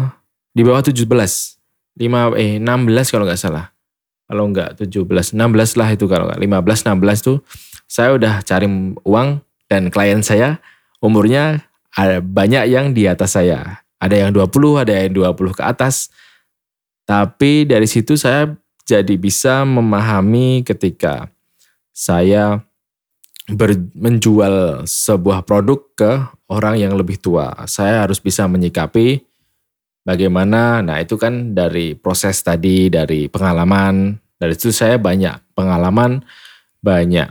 di 0.54 0.62
bawah 0.66 0.82
17. 0.82 1.58
5 1.98 2.38
eh 2.38 2.62
16 2.62 3.10
kalau 3.10 3.26
nggak 3.26 3.42
salah 3.42 3.74
kalau 4.28 4.44
enggak 4.52 4.76
17, 4.76 5.08
16 5.32 5.80
lah 5.80 5.88
itu 5.90 6.04
kalau 6.04 6.28
enggak 6.28 6.40
15, 6.62 6.94
16 7.00 7.26
tuh 7.26 7.38
saya 7.88 8.12
udah 8.14 8.44
cari 8.44 8.68
uang 9.02 9.28
dan 9.66 9.88
klien 9.88 10.20
saya 10.20 10.60
umurnya 11.00 11.64
ada 11.94 12.22
banyak 12.22 12.70
yang 12.70 12.94
di 12.94 13.08
atas 13.08 13.34
saya. 13.34 13.82
Ada 13.98 14.28
yang 14.28 14.30
20, 14.30 14.78
ada 14.78 14.92
yang 14.94 15.10
20 15.10 15.58
ke 15.58 15.62
atas. 15.66 16.14
Tapi 17.02 17.66
dari 17.66 17.88
situ 17.90 18.14
saya 18.14 18.54
jadi 18.86 19.18
bisa 19.18 19.66
memahami 19.66 20.62
ketika 20.62 21.26
saya 21.90 22.62
ber, 23.50 23.74
menjual 23.96 24.86
sebuah 24.86 25.42
produk 25.42 25.80
ke 25.98 26.12
orang 26.46 26.78
yang 26.78 26.94
lebih 26.94 27.18
tua. 27.18 27.50
Saya 27.66 28.06
harus 28.06 28.22
bisa 28.22 28.46
menyikapi 28.46 29.27
bagaimana, 30.08 30.80
nah 30.80 30.96
itu 31.04 31.20
kan 31.20 31.52
dari 31.52 31.92
proses 31.92 32.40
tadi, 32.40 32.88
dari 32.88 33.28
pengalaman, 33.28 34.16
dari 34.40 34.56
situ 34.56 34.72
saya 34.72 34.96
banyak 34.96 35.52
pengalaman, 35.52 36.24
banyak 36.80 37.28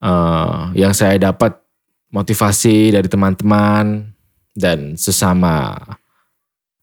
uh, 0.00 0.72
yang 0.72 0.96
saya 0.96 1.20
dapat 1.20 1.60
motivasi 2.08 2.96
dari 2.96 3.04
teman-teman 3.12 4.08
dan 4.56 4.96
sesama 4.96 5.76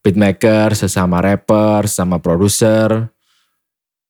beatmaker, 0.06 0.78
sesama 0.78 1.18
rapper, 1.18 1.90
sesama 1.90 2.22
produser. 2.22 3.10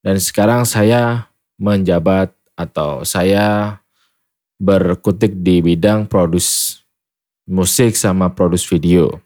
Dan 0.04 0.20
sekarang 0.20 0.68
saya 0.68 1.32
menjabat 1.56 2.36
atau 2.52 3.08
saya 3.08 3.80
berkutik 4.60 5.32
di 5.40 5.64
bidang 5.64 6.04
produs 6.04 6.78
musik 7.48 7.96
sama 7.96 8.28
produs 8.28 8.68
video 8.68 9.25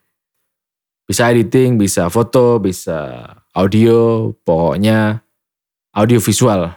bisa 1.11 1.27
editing, 1.27 1.75
bisa 1.75 2.07
foto, 2.07 2.63
bisa 2.63 3.27
audio, 3.51 4.31
pokoknya 4.47 5.19
audio 5.91 6.23
visual 6.23 6.71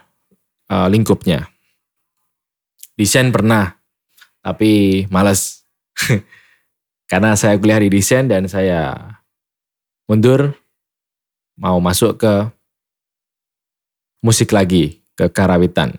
uh, 0.74 0.88
lingkupnya. 0.90 1.54
Desain 2.98 3.30
pernah, 3.30 3.78
tapi 4.42 5.06
males. 5.14 5.62
Karena 7.14 7.38
saya 7.38 7.62
kuliah 7.62 7.78
di 7.78 7.94
desain 7.94 8.26
dan 8.26 8.50
saya 8.50 8.98
mundur, 10.10 10.58
mau 11.54 11.78
masuk 11.78 12.18
ke 12.18 12.34
musik 14.26 14.50
lagi, 14.50 15.06
ke 15.14 15.30
karawitan. 15.30 15.94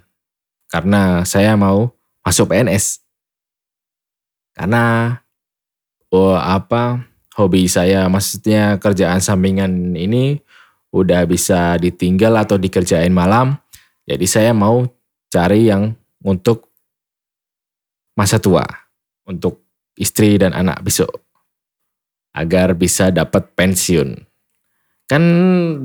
Karena 0.66 1.22
saya 1.22 1.54
mau 1.54 1.94
masuk 2.26 2.50
PNS. 2.50 2.98
Karena 4.58 5.14
oh, 6.10 6.34
apa 6.34 7.13
hobi 7.34 7.66
saya 7.66 8.06
maksudnya 8.06 8.78
kerjaan 8.78 9.18
sampingan 9.18 9.94
ini 9.98 10.38
udah 10.94 11.26
bisa 11.26 11.74
ditinggal 11.82 12.38
atau 12.38 12.54
dikerjain 12.54 13.10
malam. 13.10 13.58
Jadi 14.06 14.26
saya 14.30 14.54
mau 14.54 14.86
cari 15.32 15.66
yang 15.66 15.90
untuk 16.22 16.70
masa 18.14 18.38
tua, 18.38 18.62
untuk 19.26 19.66
istri 19.98 20.38
dan 20.38 20.54
anak 20.54 20.86
besok 20.86 21.10
agar 22.34 22.78
bisa 22.78 23.10
dapat 23.10 23.50
pensiun. 23.58 24.14
Kan 25.04 25.24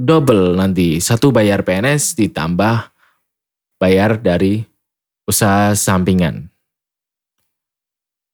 double 0.05 0.57
nanti. 0.57 1.01
Satu 1.01 1.29
bayar 1.33 1.65
PNS 1.65 2.15
ditambah 2.17 2.89
bayar 3.81 4.21
dari 4.21 4.63
usaha 5.25 5.75
sampingan. 5.77 6.49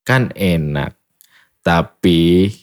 Kan 0.06 0.30
enak. 0.38 0.94
Tapi 1.66 2.54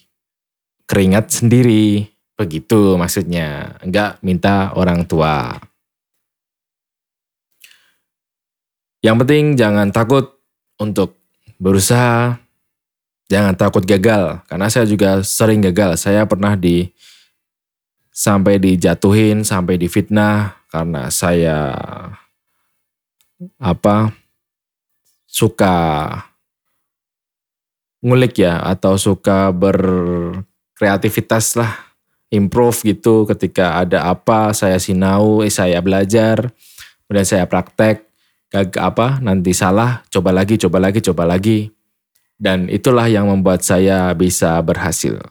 keringat 0.92 1.32
sendiri. 1.32 2.04
Begitu 2.36 3.00
maksudnya. 3.00 3.80
Enggak 3.80 4.20
minta 4.20 4.76
orang 4.76 5.08
tua. 5.08 5.56
Yang 9.00 9.16
penting 9.24 9.44
jangan 9.56 9.88
takut 9.88 10.36
untuk 10.76 11.16
berusaha. 11.56 12.36
Jangan 13.32 13.56
takut 13.56 13.88
gagal. 13.88 14.44
Karena 14.44 14.68
saya 14.68 14.84
juga 14.84 15.24
sering 15.24 15.64
gagal. 15.64 15.96
Saya 15.96 16.28
pernah 16.28 16.52
di 16.52 16.92
sampai 18.12 18.60
dijatuhin, 18.60 19.40
sampai 19.40 19.80
difitnah 19.80 20.60
karena 20.68 21.08
saya 21.08 21.72
apa 23.56 24.12
suka 25.24 25.74
ngulik 28.04 28.44
ya 28.44 28.60
atau 28.60 29.00
suka 29.00 29.48
berkreativitas 30.82 31.54
lah 31.54 31.94
improve 32.34 32.82
gitu 32.82 33.22
ketika 33.30 33.78
ada 33.78 34.10
apa 34.10 34.50
saya 34.50 34.82
sinau 34.82 35.46
eh, 35.46 35.52
saya 35.54 35.78
belajar 35.78 36.50
kemudian 37.06 37.22
saya 37.22 37.46
praktek 37.46 38.02
gak 38.50 38.74
apa 38.82 39.22
nanti 39.22 39.54
salah 39.54 40.02
coba 40.10 40.34
lagi 40.34 40.58
coba 40.58 40.82
lagi 40.82 40.98
coba 40.98 41.22
lagi. 41.22 41.70
Dan 42.42 42.66
itulah 42.66 43.06
yang 43.06 43.30
membuat 43.30 43.62
saya 43.62 44.10
bisa 44.18 44.58
berhasil. 44.66 45.22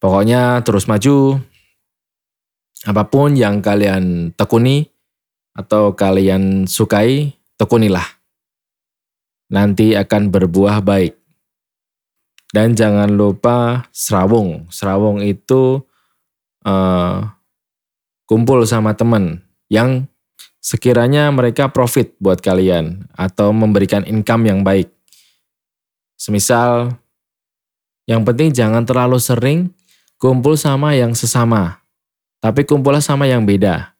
Pokoknya 0.00 0.64
terus 0.64 0.88
maju. 0.88 1.36
Apa 2.88 3.04
pun 3.12 3.36
yang 3.36 3.60
kalian 3.60 4.32
tekuni 4.32 4.88
atau 5.52 5.92
kalian 5.92 6.64
sukai 6.64 7.36
tekunilah. 7.60 8.08
Nanti 9.52 9.92
akan 9.92 10.32
berbuah 10.32 10.80
baik 10.80 11.23
dan 12.54 12.78
jangan 12.78 13.10
lupa 13.10 13.90
serawung 13.90 14.70
serawung 14.70 15.18
itu 15.26 15.82
uh, 16.62 17.26
kumpul 18.30 18.62
sama 18.62 18.94
teman 18.94 19.42
yang 19.66 20.06
sekiranya 20.62 21.34
mereka 21.34 21.74
profit 21.74 22.14
buat 22.22 22.38
kalian 22.38 23.10
atau 23.18 23.50
memberikan 23.50 24.06
income 24.06 24.46
yang 24.46 24.62
baik. 24.62 24.88
Semisal, 26.14 26.94
yang 28.06 28.22
penting 28.22 28.54
jangan 28.54 28.86
terlalu 28.86 29.18
sering 29.18 29.74
kumpul 30.16 30.54
sama 30.54 30.94
yang 30.94 31.12
sesama, 31.12 31.84
tapi 32.38 32.62
kumpullah 32.64 33.02
sama 33.02 33.26
yang 33.26 33.44
beda. 33.44 33.92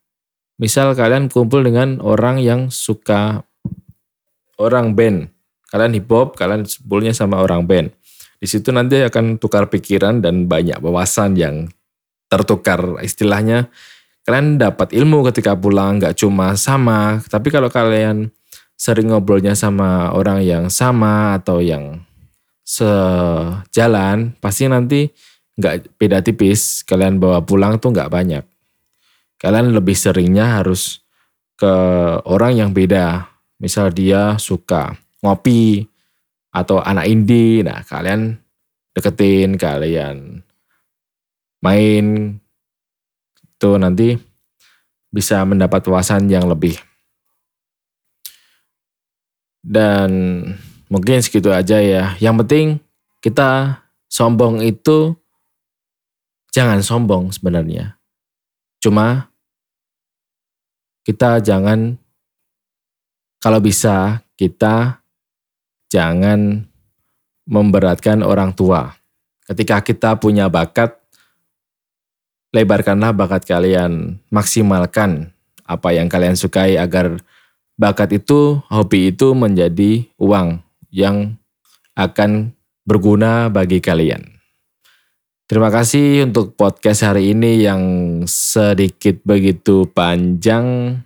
Misal 0.55 0.95
kalian 0.95 1.27
kumpul 1.27 1.61
dengan 1.61 1.99
orang 1.99 2.39
yang 2.39 2.71
suka 2.71 3.43
orang 4.55 4.95
band, 4.95 5.27
kalian 5.69 5.91
hip 5.99 6.07
hop, 6.07 6.39
kalian 6.39 6.63
kumpulnya 6.63 7.11
sama 7.11 7.43
orang 7.43 7.67
band. 7.67 7.91
Di 8.45 8.53
situ 8.53 8.69
nanti 8.69 9.01
akan 9.01 9.41
tukar 9.41 9.73
pikiran 9.73 10.21
dan 10.21 10.45
banyak 10.45 10.77
wawasan 10.77 11.33
yang 11.33 11.65
tertukar 12.29 13.01
istilahnya. 13.01 13.73
Kalian 14.21 14.61
dapat 14.61 14.93
ilmu 14.93 15.25
ketika 15.33 15.57
pulang 15.57 15.97
nggak 15.97 16.13
cuma 16.13 16.53
sama. 16.53 17.25
Tapi 17.25 17.49
kalau 17.49 17.73
kalian 17.73 18.29
sering 18.77 19.09
ngobrolnya 19.09 19.57
sama 19.57 20.13
orang 20.13 20.45
yang 20.45 20.69
sama 20.69 21.41
atau 21.41 21.57
yang 21.57 22.05
sejalan 22.61 24.37
pasti 24.37 24.69
nanti 24.69 25.09
nggak 25.57 25.97
beda 25.97 26.21
tipis. 26.21 26.85
Kalian 26.85 27.17
bawa 27.17 27.41
pulang 27.41 27.81
tuh 27.81 27.97
nggak 27.97 28.13
banyak. 28.13 28.45
Kalian 29.41 29.73
lebih 29.73 29.97
seringnya 29.97 30.61
harus 30.61 31.01
ke 31.57 31.73
orang 32.29 32.61
yang 32.61 32.69
beda. 32.77 33.25
Misal 33.57 33.89
dia 33.89 34.37
suka 34.37 34.93
ngopi 35.25 35.89
atau 36.55 36.79
anak 36.79 37.11
indie 37.11 37.59
nah 37.67 37.83
kalian 37.83 38.39
deketin 38.95 39.59
kalian 39.59 40.39
main 41.59 42.39
itu 43.55 43.71
nanti 43.75 44.19
bisa 45.15 45.39
mendapat 45.47 45.79
wawasan 45.87 46.27
yang 46.27 46.43
lebih. 46.51 46.75
Dan 49.63 50.11
mungkin 50.91 51.23
segitu 51.23 51.55
aja 51.55 51.79
ya. 51.79 52.19
Yang 52.19 52.35
penting 52.43 52.67
kita 53.23 53.81
sombong 54.11 54.59
itu 54.61 55.15
jangan 56.51 56.83
sombong 56.83 57.31
sebenarnya. 57.31 57.95
Cuma 58.83 59.31
kita 61.07 61.39
jangan 61.39 61.95
kalau 63.39 63.63
bisa 63.63 64.19
kita 64.35 64.99
jangan 65.95 66.67
memberatkan 67.47 68.19
orang 68.19 68.51
tua. 68.51 68.91
Ketika 69.47 69.79
kita 69.79 70.19
punya 70.19 70.51
bakat, 70.51 70.99
lebarkanlah 72.51 73.15
bakat 73.15 73.47
kalian, 73.47 74.19
maksimalkan 74.27 75.31
apa 75.63 75.95
yang 75.95 76.11
kalian 76.11 76.35
sukai 76.35 76.75
agar 76.75 77.23
bakat 77.79 78.19
itu, 78.19 78.59
hobi 78.67 79.15
itu 79.15 79.31
menjadi 79.31 80.03
uang 80.19 80.59
yang 80.91 81.39
akan 81.95 82.51
berguna 82.83 83.47
bagi 83.47 83.79
kalian. 83.79 84.35
Terima 85.45 85.69
kasih 85.69 86.25
untuk 86.25 86.57
podcast 86.57 87.05
hari 87.05 87.37
ini 87.37 87.61
yang 87.61 87.81
sedikit 88.25 89.21
begitu 89.21 89.85
panjang 89.93 90.97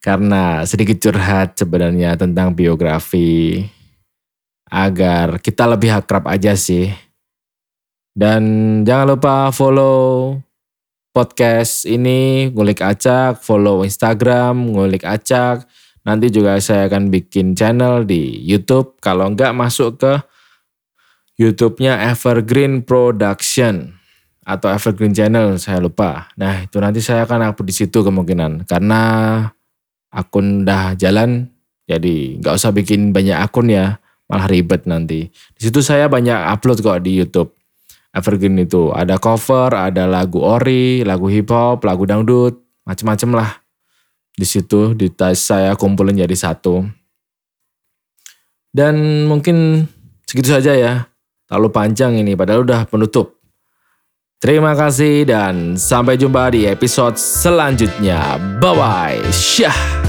karena 0.00 0.64
sedikit 0.64 0.96
curhat 0.96 1.60
sebenarnya 1.60 2.16
tentang 2.16 2.56
biografi 2.56 3.68
agar 4.70 5.42
kita 5.42 5.66
lebih 5.66 5.90
akrab 5.90 6.30
aja 6.30 6.54
sih. 6.54 6.88
Dan 8.14 8.42
jangan 8.86 9.18
lupa 9.18 9.50
follow 9.50 10.38
podcast 11.10 11.84
ini 11.90 12.50
ngulik 12.54 12.80
acak, 12.80 13.42
follow 13.42 13.82
Instagram 13.82 14.72
ngulik 14.72 15.02
acak. 15.02 15.66
Nanti 16.06 16.32
juga 16.32 16.56
saya 16.62 16.88
akan 16.88 17.12
bikin 17.12 17.52
channel 17.52 18.08
di 18.08 18.40
YouTube. 18.46 18.96
Kalau 19.02 19.28
enggak 19.28 19.52
masuk 19.52 20.00
ke 20.00 20.14
YouTube-nya 21.36 22.08
Evergreen 22.08 22.86
Production 22.86 24.00
atau 24.44 24.72
Evergreen 24.72 25.12
Channel, 25.12 25.60
saya 25.60 25.78
lupa. 25.78 26.32
Nah, 26.40 26.64
itu 26.64 26.80
nanti 26.80 27.04
saya 27.04 27.28
akan 27.28 27.52
upload 27.52 27.68
di 27.68 27.74
situ 27.76 28.00
kemungkinan 28.00 28.64
karena 28.64 29.02
akun 30.10 30.66
udah 30.66 30.98
jalan 30.98 31.48
jadi 31.90 32.38
nggak 32.38 32.54
usah 32.54 32.70
bikin 32.70 33.10
banyak 33.10 33.34
akun 33.34 33.66
ya, 33.66 33.98
malah 34.30 34.46
ribet 34.46 34.86
nanti. 34.86 35.26
Di 35.28 35.60
situ 35.66 35.82
saya 35.82 36.06
banyak 36.06 36.38
upload 36.54 36.78
kok 36.80 37.02
di 37.02 37.18
YouTube 37.18 37.50
evergreen 38.14 38.58
itu. 38.62 38.90
Ada 38.94 39.18
cover, 39.18 39.74
ada 39.74 40.06
lagu 40.06 40.42
ori, 40.42 41.02
lagu 41.02 41.26
hip 41.30 41.50
hop, 41.50 41.82
lagu 41.86 42.06
dangdut, 42.06 42.58
macem-macem 42.86 43.30
lah. 43.34 43.50
Di 44.34 44.46
situ 44.46 44.94
di 44.94 45.10
tas 45.10 45.42
saya 45.42 45.74
kumpulin 45.74 46.16
jadi 46.16 46.36
satu. 46.36 46.86
Dan 48.70 49.26
mungkin 49.26 49.86
segitu 50.24 50.54
saja 50.54 50.72
ya. 50.74 50.94
Terlalu 51.50 51.68
panjang 51.74 52.14
ini 52.14 52.38
padahal 52.38 52.62
udah 52.62 52.86
penutup. 52.86 53.42
Terima 54.40 54.72
kasih 54.72 55.28
dan 55.28 55.76
sampai 55.76 56.16
jumpa 56.16 56.54
di 56.54 56.64
episode 56.64 57.18
selanjutnya. 57.18 58.40
Bye 58.62 58.72
bye. 58.72 59.20
Syah. 59.34 59.99